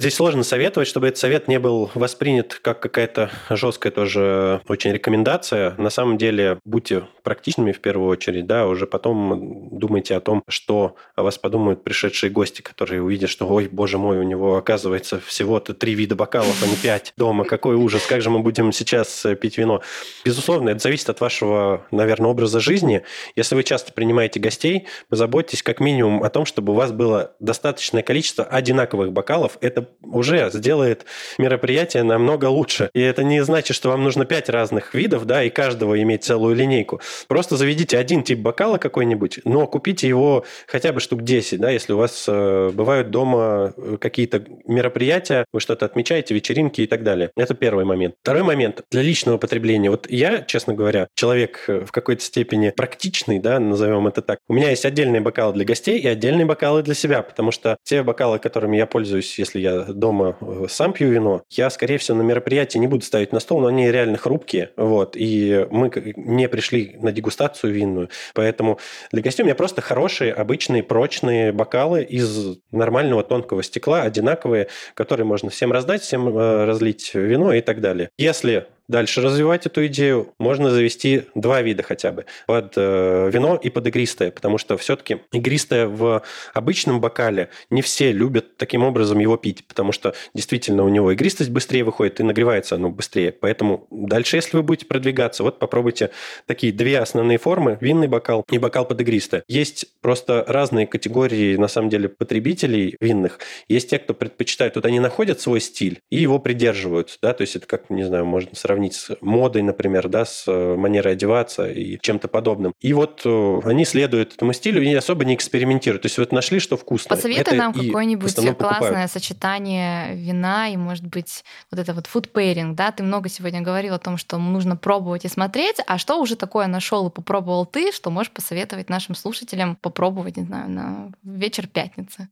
Здесь 0.00 0.14
сложно 0.14 0.44
советовать, 0.44 0.88
чтобы 0.88 1.08
этот 1.08 1.18
совет 1.18 1.46
не 1.46 1.58
был 1.58 1.90
воспринят 1.94 2.54
как 2.54 2.80
какая-то 2.80 3.30
жесткая 3.50 3.92
тоже 3.92 4.62
очень 4.66 4.92
рекомендация. 4.92 5.74
На 5.76 5.90
самом 5.90 6.16
деле, 6.16 6.58
будьте 6.64 7.02
практичными 7.22 7.72
в 7.72 7.80
первую 7.80 8.08
очередь, 8.08 8.46
да, 8.46 8.66
уже 8.66 8.86
потом 8.86 9.68
думайте 9.78 10.16
о 10.16 10.20
том, 10.20 10.42
что 10.48 10.96
о 11.16 11.22
вас 11.22 11.36
подумают 11.36 11.84
пришедшие 11.84 12.30
гости, 12.30 12.62
которые 12.62 13.02
увидят, 13.02 13.28
что, 13.28 13.46
ой, 13.46 13.68
боже 13.70 13.98
мой, 13.98 14.16
у 14.18 14.22
него 14.22 14.56
оказывается 14.56 15.20
всего-то 15.20 15.74
три 15.74 15.92
вида 15.94 16.14
бокалов, 16.14 16.62
а 16.62 16.66
не 16.66 16.76
пять 16.76 17.12
дома. 17.18 17.44
Какой 17.44 17.74
ужас, 17.74 18.06
как 18.06 18.22
же 18.22 18.30
мы 18.30 18.38
будем 18.38 18.72
сейчас 18.72 19.26
э, 19.26 19.36
пить 19.36 19.58
вино? 19.58 19.82
Безусловно, 20.24 20.70
это 20.70 20.78
зависит 20.78 21.10
от 21.10 21.20
вашего, 21.20 21.84
наверное, 21.90 22.30
образа 22.30 22.58
жизни. 22.58 23.02
Если 23.36 23.54
вы 23.54 23.64
часто 23.64 23.92
принимаете 23.92 24.40
гостей, 24.40 24.86
позаботьтесь 25.10 25.62
как 25.62 25.78
минимум 25.78 26.22
о 26.22 26.30
том, 26.30 26.46
чтобы 26.46 26.72
у 26.72 26.76
вас 26.76 26.90
было 26.90 27.34
достаточное 27.38 28.02
количество 28.02 28.44
одинаковых 28.44 29.12
бокалов. 29.12 29.58
Это 29.60 29.89
уже 30.02 30.50
сделает 30.52 31.04
мероприятие 31.38 32.02
намного 32.02 32.46
лучше. 32.46 32.90
И 32.94 33.00
это 33.00 33.22
не 33.22 33.42
значит, 33.44 33.76
что 33.76 33.90
вам 33.90 34.02
нужно 34.02 34.24
пять 34.24 34.48
разных 34.48 34.94
видов, 34.94 35.26
да, 35.26 35.42
и 35.42 35.50
каждого 35.50 36.00
иметь 36.02 36.24
целую 36.24 36.54
линейку. 36.54 37.00
Просто 37.28 37.56
заведите 37.56 37.98
один 37.98 38.22
тип 38.22 38.38
бокала 38.38 38.78
какой-нибудь, 38.78 39.40
но 39.44 39.66
купите 39.66 40.08
его 40.08 40.44
хотя 40.66 40.92
бы 40.92 41.00
штук 41.00 41.22
10, 41.22 41.60
да, 41.60 41.70
если 41.70 41.92
у 41.92 41.96
вас 41.96 42.24
э, 42.28 42.70
бывают 42.72 43.10
дома 43.10 43.74
э, 43.76 43.96
какие-то 44.00 44.44
мероприятия, 44.66 45.44
вы 45.52 45.60
что-то 45.60 45.86
отмечаете, 45.86 46.34
вечеринки 46.34 46.80
и 46.80 46.86
так 46.86 47.02
далее. 47.02 47.30
Это 47.36 47.54
первый 47.54 47.84
момент. 47.84 48.14
Второй 48.22 48.42
момент 48.42 48.82
для 48.90 49.02
личного 49.02 49.38
потребления. 49.38 49.90
Вот 49.90 50.10
я, 50.10 50.42
честно 50.42 50.74
говоря, 50.74 51.08
человек 51.14 51.64
э, 51.68 51.84
в 51.84 51.92
какой-то 51.92 52.22
степени 52.22 52.70
практичный, 52.70 53.38
да, 53.38 53.58
назовем 53.58 54.06
это 54.06 54.22
так. 54.22 54.38
У 54.48 54.54
меня 54.54 54.70
есть 54.70 54.84
отдельные 54.84 55.20
бокалы 55.20 55.54
для 55.54 55.64
гостей 55.64 55.98
и 55.98 56.06
отдельные 56.06 56.46
бокалы 56.46 56.82
для 56.82 56.94
себя, 56.94 57.22
потому 57.22 57.50
что 57.50 57.76
те 57.84 58.02
бокалы, 58.02 58.38
которыми 58.38 58.76
я 58.76 58.86
пользуюсь, 58.86 59.38
если 59.38 59.60
я 59.60 59.79
дома 59.88 60.36
э, 60.40 60.66
сам 60.68 60.92
пью 60.92 61.08
вино, 61.08 61.42
я, 61.50 61.70
скорее 61.70 61.98
всего, 61.98 62.18
на 62.18 62.22
мероприятии 62.22 62.78
не 62.78 62.86
буду 62.86 63.04
ставить 63.04 63.32
на 63.32 63.40
стол, 63.40 63.60
но 63.60 63.68
они 63.68 63.90
реально 63.90 64.18
хрупкие, 64.18 64.70
вот, 64.76 65.16
и 65.16 65.66
мы 65.70 65.90
не 66.16 66.48
пришли 66.48 66.96
на 67.00 67.12
дегустацию 67.12 67.72
винную, 67.72 68.08
поэтому 68.34 68.78
для 69.12 69.22
гостей 69.22 69.42
у 69.42 69.46
меня 69.46 69.54
просто 69.54 69.80
хорошие, 69.80 70.32
обычные, 70.32 70.82
прочные 70.82 71.52
бокалы 71.52 72.02
из 72.02 72.58
нормального 72.70 73.22
тонкого 73.22 73.62
стекла, 73.62 74.02
одинаковые, 74.02 74.68
которые 74.94 75.26
можно 75.26 75.50
всем 75.50 75.72
раздать, 75.72 76.02
всем 76.02 76.28
э, 76.28 76.64
разлить 76.64 77.14
вино 77.14 77.52
и 77.52 77.60
так 77.60 77.80
далее. 77.80 78.10
Если 78.18 78.66
дальше 78.90 79.20
развивать 79.20 79.66
эту 79.66 79.86
идею, 79.86 80.34
можно 80.38 80.70
завести 80.70 81.22
два 81.34 81.62
вида 81.62 81.82
хотя 81.82 82.12
бы. 82.12 82.26
Под 82.46 82.74
э, 82.76 83.30
вино 83.32 83.56
и 83.56 83.70
под 83.70 83.86
игристое, 83.86 84.30
потому 84.30 84.58
что 84.58 84.76
все-таки 84.76 85.20
игристое 85.32 85.86
в 85.86 86.22
обычном 86.52 87.00
бокале 87.00 87.50
не 87.70 87.82
все 87.82 88.12
любят 88.12 88.56
таким 88.56 88.82
образом 88.82 89.18
его 89.18 89.36
пить, 89.36 89.66
потому 89.66 89.92
что 89.92 90.14
действительно 90.34 90.84
у 90.84 90.88
него 90.88 91.14
игристость 91.14 91.50
быстрее 91.50 91.84
выходит 91.84 92.20
и 92.20 92.22
нагревается 92.22 92.74
оно 92.74 92.90
быстрее. 92.90 93.32
Поэтому 93.32 93.86
дальше, 93.90 94.36
если 94.36 94.56
вы 94.56 94.62
будете 94.62 94.86
продвигаться, 94.86 95.42
вот 95.42 95.58
попробуйте 95.58 96.10
такие 96.46 96.72
две 96.72 96.98
основные 96.98 97.38
формы, 97.38 97.78
винный 97.80 98.08
бокал 98.08 98.44
и 98.50 98.58
бокал 98.58 98.84
под 98.84 99.00
игристое. 99.00 99.44
Есть 99.48 99.86
просто 100.00 100.44
разные 100.48 100.86
категории, 100.86 101.56
на 101.56 101.68
самом 101.68 101.90
деле, 101.90 102.08
потребителей 102.08 102.96
винных. 103.00 103.38
Есть 103.68 103.90
те, 103.90 103.98
кто 103.98 104.14
предпочитает, 104.14 104.74
вот 104.74 104.84
они 104.84 105.00
находят 105.00 105.40
свой 105.40 105.60
стиль 105.60 106.00
и 106.10 106.16
его 106.16 106.38
придерживаются, 106.38 107.18
да, 107.22 107.32
то 107.32 107.42
есть 107.42 107.56
это 107.56 107.66
как, 107.66 107.88
не 107.90 108.04
знаю, 108.04 108.24
можно 108.24 108.54
сравнить 108.54 108.79
сравнить 108.80 108.94
с 108.94 109.10
модой, 109.20 109.62
например, 109.62 110.08
да, 110.08 110.24
с 110.24 110.44
э, 110.46 110.76
манерой 110.76 111.12
одеваться 111.12 111.70
и 111.70 111.98
чем-то 112.00 112.28
подобным. 112.28 112.72
И 112.80 112.92
вот 112.92 113.22
э, 113.24 113.60
они 113.64 113.84
следуют 113.84 114.34
этому 114.34 114.52
стилю 114.52 114.82
и 114.82 114.94
особо 114.94 115.24
не 115.24 115.34
экспериментируют. 115.34 116.02
То 116.02 116.06
есть 116.06 116.18
вот 116.18 116.32
нашли, 116.32 116.58
что 116.60 116.76
вкусно. 116.76 117.14
Посоветуй 117.14 117.42
это 117.42 117.54
нам 117.54 117.72
какое-нибудь 117.72 118.34
классное 118.34 118.54
покупают. 118.54 119.10
сочетание 119.10 120.14
вина 120.14 120.68
и, 120.68 120.76
может 120.76 121.06
быть, 121.06 121.44
вот 121.70 121.80
это 121.80 121.92
вот 121.92 122.08
food 122.12 122.30
pairing, 122.32 122.74
да? 122.74 122.90
Ты 122.90 123.02
много 123.02 123.28
сегодня 123.28 123.60
говорил 123.60 123.94
о 123.94 123.98
том, 123.98 124.16
что 124.16 124.38
нужно 124.38 124.76
пробовать 124.76 125.24
и 125.24 125.28
смотреть, 125.28 125.76
а 125.86 125.98
что 125.98 126.20
уже 126.20 126.36
такое 126.36 126.66
нашел 126.66 127.08
и 127.08 127.10
попробовал 127.10 127.66
ты, 127.66 127.92
что 127.92 128.10
можешь 128.10 128.32
посоветовать 128.32 128.88
нашим 128.88 129.14
слушателям 129.14 129.76
попробовать, 129.76 130.36
не 130.36 130.44
знаю, 130.44 130.70
на 130.70 131.12
вечер 131.22 131.66
пятницы? 131.66 132.28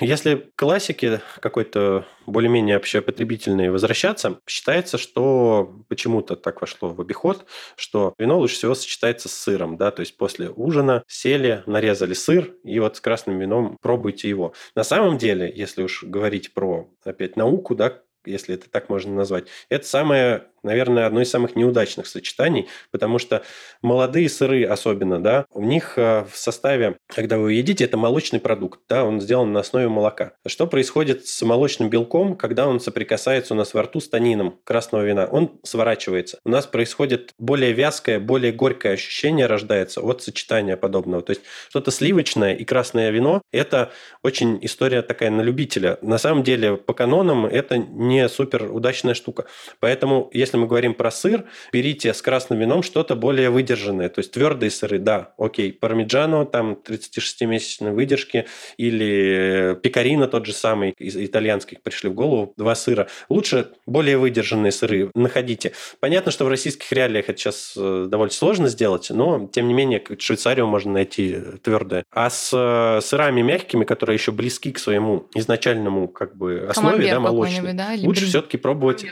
Если 0.00 0.36
к 0.36 0.56
классике 0.56 1.20
какой-то 1.40 2.06
более-менее 2.26 2.76
общепотребительной 2.76 3.70
возвращаться, 3.70 4.40
считается, 4.46 4.96
что 4.96 5.82
почему-то 5.88 6.36
так 6.36 6.60
вошло 6.60 6.90
в 6.90 7.00
обиход, 7.00 7.46
что 7.76 8.14
вино 8.18 8.38
лучше 8.38 8.54
всего 8.54 8.74
сочетается 8.74 9.28
с 9.28 9.32
сыром, 9.32 9.76
да, 9.76 9.90
то 9.90 10.00
есть 10.00 10.16
после 10.16 10.50
ужина 10.50 11.02
сели, 11.08 11.62
нарезали 11.66 12.14
сыр, 12.14 12.54
и 12.64 12.78
вот 12.78 12.96
с 12.96 13.00
красным 13.00 13.38
вином 13.38 13.76
пробуйте 13.80 14.28
его. 14.28 14.52
На 14.76 14.84
самом 14.84 15.18
деле, 15.18 15.52
если 15.54 15.82
уж 15.82 16.04
говорить 16.04 16.54
про, 16.54 16.88
опять, 17.04 17.36
науку, 17.36 17.74
да, 17.74 18.02
если 18.24 18.54
это 18.54 18.68
так 18.70 18.88
можно 18.88 19.14
назвать. 19.14 19.46
Это 19.68 19.86
самое 19.86 20.44
наверное, 20.62 21.06
одно 21.06 21.20
из 21.20 21.30
самых 21.30 21.56
неудачных 21.56 22.06
сочетаний, 22.06 22.68
потому 22.90 23.18
что 23.18 23.42
молодые 23.82 24.28
сыры 24.28 24.64
особенно, 24.64 25.22
да, 25.22 25.46
у 25.52 25.62
них 25.62 25.94
э, 25.96 26.24
в 26.30 26.36
составе, 26.36 26.96
когда 27.08 27.38
вы 27.38 27.54
едите, 27.54 27.84
это 27.84 27.96
молочный 27.96 28.40
продукт, 28.40 28.80
да, 28.88 29.04
он 29.04 29.20
сделан 29.20 29.52
на 29.52 29.60
основе 29.60 29.88
молока. 29.88 30.32
Что 30.46 30.66
происходит 30.66 31.26
с 31.26 31.42
молочным 31.42 31.90
белком, 31.90 32.36
когда 32.36 32.66
он 32.66 32.80
соприкасается 32.80 33.54
у 33.54 33.56
нас 33.56 33.74
во 33.74 33.82
рту 33.82 34.00
с 34.00 34.08
танином 34.08 34.58
красного 34.64 35.02
вина? 35.04 35.26
Он 35.26 35.60
сворачивается. 35.64 36.38
У 36.44 36.50
нас 36.50 36.66
происходит 36.66 37.32
более 37.38 37.72
вязкое, 37.72 38.18
более 38.18 38.52
горькое 38.52 38.94
ощущение 38.94 39.46
рождается 39.46 40.00
от 40.00 40.22
сочетания 40.22 40.76
подобного. 40.76 41.22
То 41.22 41.30
есть 41.30 41.42
что-то 41.68 41.90
сливочное 41.90 42.54
и 42.54 42.64
красное 42.64 43.10
вино– 43.10 43.42
это 43.52 43.90
очень 44.22 44.58
история 44.62 45.02
такая 45.02 45.30
на 45.30 45.42
любителя. 45.42 45.98
На 46.02 46.18
самом 46.18 46.42
деле, 46.42 46.76
по 46.76 46.94
канонам, 46.94 47.46
это 47.46 47.78
не 47.78 48.28
супер 48.28 48.70
удачная 48.72 49.14
штука. 49.14 49.46
Поэтому, 49.80 50.30
если 50.32 50.47
мы 50.56 50.66
говорим 50.66 50.94
про 50.94 51.10
сыр, 51.10 51.44
берите 51.72 52.12
с 52.14 52.22
красным 52.22 52.58
вином 52.58 52.82
что-то 52.82 53.14
более 53.14 53.50
выдержанное. 53.50 54.08
То 54.08 54.20
есть 54.20 54.32
твердые 54.32 54.70
сыры, 54.70 54.98
да, 54.98 55.34
окей. 55.38 55.72
Пармиджано, 55.72 56.46
там 56.46 56.78
36-месячной 56.84 57.92
выдержки, 57.92 58.46
или 58.76 59.78
пекарина 59.82 60.28
тот 60.28 60.46
же 60.46 60.52
самый, 60.52 60.94
из 60.98 61.16
итальянских 61.16 61.82
пришли 61.82 62.08
в 62.08 62.14
голову, 62.14 62.52
два 62.56 62.74
сыра. 62.74 63.08
Лучше 63.28 63.68
более 63.86 64.18
выдержанные 64.18 64.72
сыры 64.72 65.10
находите. 65.14 65.72
Понятно, 66.00 66.32
что 66.32 66.44
в 66.44 66.48
российских 66.48 66.90
реалиях 66.92 67.28
это 67.28 67.38
сейчас 67.38 67.74
э, 67.76 68.06
довольно 68.08 68.32
сложно 68.32 68.68
сделать, 68.68 69.10
но, 69.10 69.48
тем 69.52 69.68
не 69.68 69.74
менее, 69.74 70.02
Швейцарию 70.18 70.66
можно 70.66 70.92
найти 70.92 71.36
твердое. 71.62 72.04
А 72.10 72.30
с 72.30 72.50
э, 72.52 73.00
сырами 73.02 73.42
мягкими, 73.42 73.84
которые 73.84 74.14
еще 74.14 74.32
близки 74.32 74.72
к 74.72 74.78
своему 74.78 75.28
изначальному 75.34 76.08
как 76.08 76.36
бы 76.36 76.66
основе, 76.68 77.10
да, 77.10 77.20
молочной, 77.20 77.72
да, 77.72 77.94
лучше 78.02 78.26
все-таки 78.26 78.56
пробовать 78.56 79.06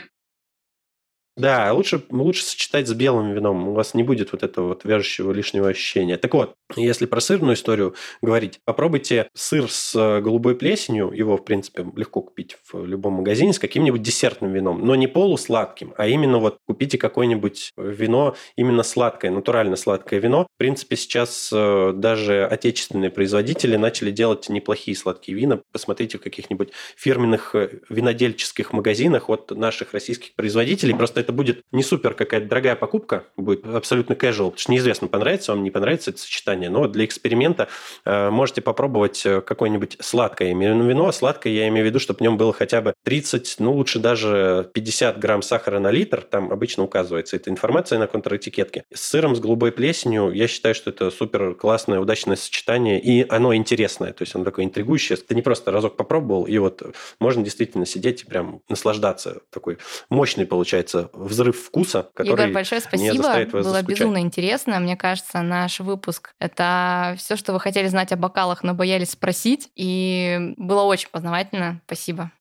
да, 1.37 1.71
лучше, 1.71 2.03
лучше 2.09 2.43
сочетать 2.43 2.87
с 2.87 2.93
белым 2.93 3.33
вином. 3.33 3.67
У 3.67 3.73
вас 3.73 3.93
не 3.93 4.01
будет 4.01 4.31
вот 4.31 4.41
этого 4.41 4.69
вот 4.69 4.83
вяжущего 4.83 5.31
лишнего 5.31 5.69
ощущения. 5.69 6.17
Так 6.17 6.33
вот, 6.33 6.55
если 6.75 7.05
про 7.05 7.21
сырную 7.21 7.53
историю 7.53 7.93
говорить, 8.23 8.59
попробуйте 8.65 9.29
сыр 9.35 9.69
с 9.69 9.95
э, 9.95 10.19
голубой 10.21 10.55
плесенью. 10.55 11.11
Его, 11.11 11.37
в 11.37 11.45
принципе, 11.45 11.85
легко 11.95 12.21
купить 12.21 12.57
в 12.71 12.85
любом 12.85 13.13
магазине 13.13 13.53
с 13.53 13.59
каким-нибудь 13.59 14.01
десертным 14.01 14.51
вином. 14.51 14.83
Но 14.83 14.95
не 14.95 15.05
полусладким, 15.05 15.93
а 15.95 16.07
именно 16.07 16.39
вот 16.39 16.57
купите 16.65 16.97
какое-нибудь 16.97 17.71
вино, 17.77 18.35
именно 18.55 18.81
сладкое, 18.81 19.29
натурально 19.29 19.75
сладкое 19.75 20.19
вино. 20.19 20.47
В 20.55 20.57
принципе, 20.57 20.95
сейчас 20.95 21.51
э, 21.53 21.93
даже 21.95 22.47
отечественные 22.47 23.11
производители 23.11 23.75
начали 23.75 24.09
делать 24.09 24.49
неплохие 24.49 24.97
сладкие 24.97 25.37
вина. 25.37 25.61
Посмотрите 25.71 26.17
в 26.17 26.21
каких-нибудь 26.21 26.71
фирменных 26.95 27.53
э, 27.53 27.79
винодельческих 27.89 28.73
магазинах 28.73 29.29
от 29.29 29.51
наших 29.51 29.93
российских 29.93 30.33
производителей. 30.33 30.95
Просто 30.95 31.26
это 31.27 31.33
будет 31.33 31.63
не 31.73 31.83
супер 31.83 32.13
какая-то 32.13 32.47
дорогая 32.47 32.77
покупка, 32.77 33.25
будет 33.35 33.65
абсолютно 33.65 34.13
casual, 34.13 34.45
потому 34.45 34.57
что 34.57 34.71
неизвестно, 34.71 35.09
понравится 35.09 35.51
вам, 35.51 35.61
не 35.61 35.71
понравится 35.71 36.11
это 36.11 36.21
сочетание, 36.21 36.69
но 36.69 36.87
для 36.87 37.03
эксперимента 37.03 37.67
э, 38.05 38.29
можете 38.29 38.61
попробовать 38.61 39.25
э, 39.25 39.41
какое-нибудь 39.41 39.97
сладкое 39.99 40.53
вино. 40.53 41.11
Сладкое 41.11 41.51
я 41.51 41.67
имею 41.67 41.85
в 41.85 41.89
виду, 41.89 41.99
чтобы 41.99 42.19
в 42.19 42.21
нем 42.21 42.37
было 42.37 42.53
хотя 42.53 42.79
бы 42.79 42.93
30, 43.03 43.57
ну 43.59 43.73
лучше 43.73 43.99
даже 43.99 44.71
50 44.73 45.19
грамм 45.19 45.41
сахара 45.41 45.79
на 45.79 45.91
литр, 45.91 46.21
там 46.21 46.49
обычно 46.49 46.83
указывается 46.83 47.35
эта 47.35 47.49
информация 47.49 47.99
на 47.99 48.07
контратикетке. 48.07 48.85
С 48.93 49.01
сыром, 49.01 49.35
с 49.35 49.41
голубой 49.41 49.73
плесенью, 49.73 50.31
я 50.31 50.47
считаю, 50.47 50.75
что 50.75 50.91
это 50.91 51.11
супер 51.11 51.55
классное, 51.55 51.99
удачное 51.99 52.37
сочетание, 52.37 53.01
и 53.01 53.25
оно 53.27 53.53
интересное, 53.53 54.13
то 54.13 54.21
есть 54.21 54.33
оно 54.33 54.45
такое 54.45 54.63
интригующее. 54.63 55.17
Ты 55.17 55.35
не 55.35 55.41
просто 55.41 55.71
разок 55.71 55.97
попробовал, 55.97 56.45
и 56.45 56.57
вот 56.57 56.83
можно 57.19 57.43
действительно 57.43 57.85
сидеть 57.85 58.23
и 58.23 58.25
прям 58.25 58.61
наслаждаться. 58.69 59.41
Такой 59.49 59.77
мощный 60.09 60.45
получается 60.45 61.09
взрыв 61.17 61.57
вкуса, 61.57 62.09
который 62.13 62.33
Игорь, 62.43 62.53
большое 62.53 62.81
спасибо. 62.81 63.11
не 63.11 63.17
заставит 63.17 63.53
вас 63.53 63.65
Было 63.65 63.73
заскучать. 63.75 63.99
безумно 63.99 64.19
интересно. 64.19 64.79
Мне 64.79 64.95
кажется, 64.95 65.41
наш 65.41 65.79
выпуск— 65.79 66.33
это 66.39 67.15
все, 67.17 67.35
что 67.35 67.53
вы 67.53 67.59
хотели 67.59 67.87
знать 67.87 68.11
о 68.11 68.17
бокалах, 68.17 68.63
но 68.63 68.73
боялись 68.73 69.11
спросить. 69.11 69.69
И 69.75 70.53
было 70.57 70.83
очень 70.83 71.09
познавательно. 71.09 71.81
Спасибо. 71.85 72.31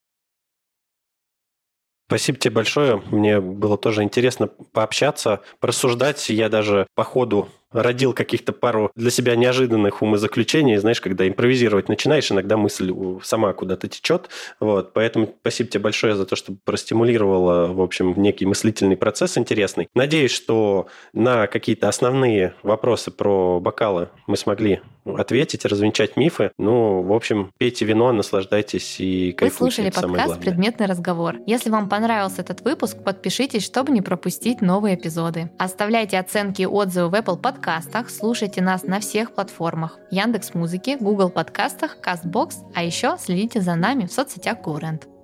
Спасибо 2.09 2.39
тебе 2.39 2.55
большое. 2.55 3.03
Мне 3.11 3.41
было 3.41 3.77
тоже 3.77 4.05
интересно 4.05 4.47
пообщаться, 4.47 5.41
порассуждать. 5.59 6.29
Я 6.29 6.49
даже 6.49 6.87
по 6.95 7.03
ходу 7.03 7.49
родил 7.83 8.13
каких-то 8.13 8.53
пару 8.53 8.91
для 8.95 9.11
себя 9.11 9.37
неожиданных 9.37 10.03
умозаключений. 10.03 10.77
Знаешь, 10.77 11.01
когда 11.01 11.29
импровизировать 11.29 11.89
начинаешь, 11.89 12.31
иногда 12.31 12.57
мысль 12.57 12.93
сама 13.23 13.53
куда-то 13.53 13.89
течет. 13.89 14.29
Вот. 14.61 14.93
Поэтому 14.93 15.35
спасибо 15.41 15.71
тебе 15.71 15.83
большое 15.83 16.15
за 16.15 16.27
то, 16.27 16.37
что 16.37 16.55
простимулировала, 16.65 17.73
в 17.73 17.81
общем, 17.81 18.15
некий 18.17 18.47
мыслительный 18.47 18.97
процесс 18.97 19.39
интересный. 19.39 19.89
Надеюсь, 19.95 20.33
что 20.33 20.87
на 21.13 21.47
какие-то 21.47 21.89
основные 21.89 22.55
вопросы 22.63 23.11
про 23.11 23.61
бокалы 23.61 24.09
мы 24.27 24.37
смогли 24.37 24.81
ответить, 25.05 25.65
развенчать 25.65 26.17
мифы. 26.17 26.51
Ну, 26.59 27.03
в 27.03 27.13
общем, 27.13 27.53
пейте 27.59 27.85
вино, 27.85 28.13
наслаждайтесь 28.13 28.97
и 28.99 29.33
кайфуйте. 29.33 29.65
Вы 29.65 29.71
слушали 29.71 29.91
подкаст 29.91 30.41
«Предметный 30.41 30.87
разговор». 30.87 31.37
Если 31.47 31.71
вам 31.71 31.89
понравился 31.89 32.43
этот 32.43 32.63
выпуск, 32.63 33.03
подпишитесь, 33.05 33.65
чтобы 33.65 33.93
не 33.93 34.01
пропустить 34.01 34.61
новые 34.61 34.97
эпизоды. 34.97 35.51
Оставляйте 35.59 36.19
оценки 36.19 36.63
и 36.63 36.67
отзывы 36.67 37.11
в 37.11 37.15
Apple 37.15 37.41
подкастах, 37.67 38.11
слушайте 38.11 38.63
нас 38.63 38.85
на 38.85 39.01
всех 39.01 39.35
платформах. 39.35 39.99
Яндекс 40.13 40.55
Музыки, 40.55 40.97
Google 41.01 41.31
подкастах, 41.31 41.97
Castbox, 42.01 42.51
а 42.77 42.85
еще 42.85 43.17
следите 43.19 43.61
за 43.61 43.75
нами 43.75 44.07
в 44.07 44.13
соцсетях 44.13 44.59
GoRent. 44.65 45.16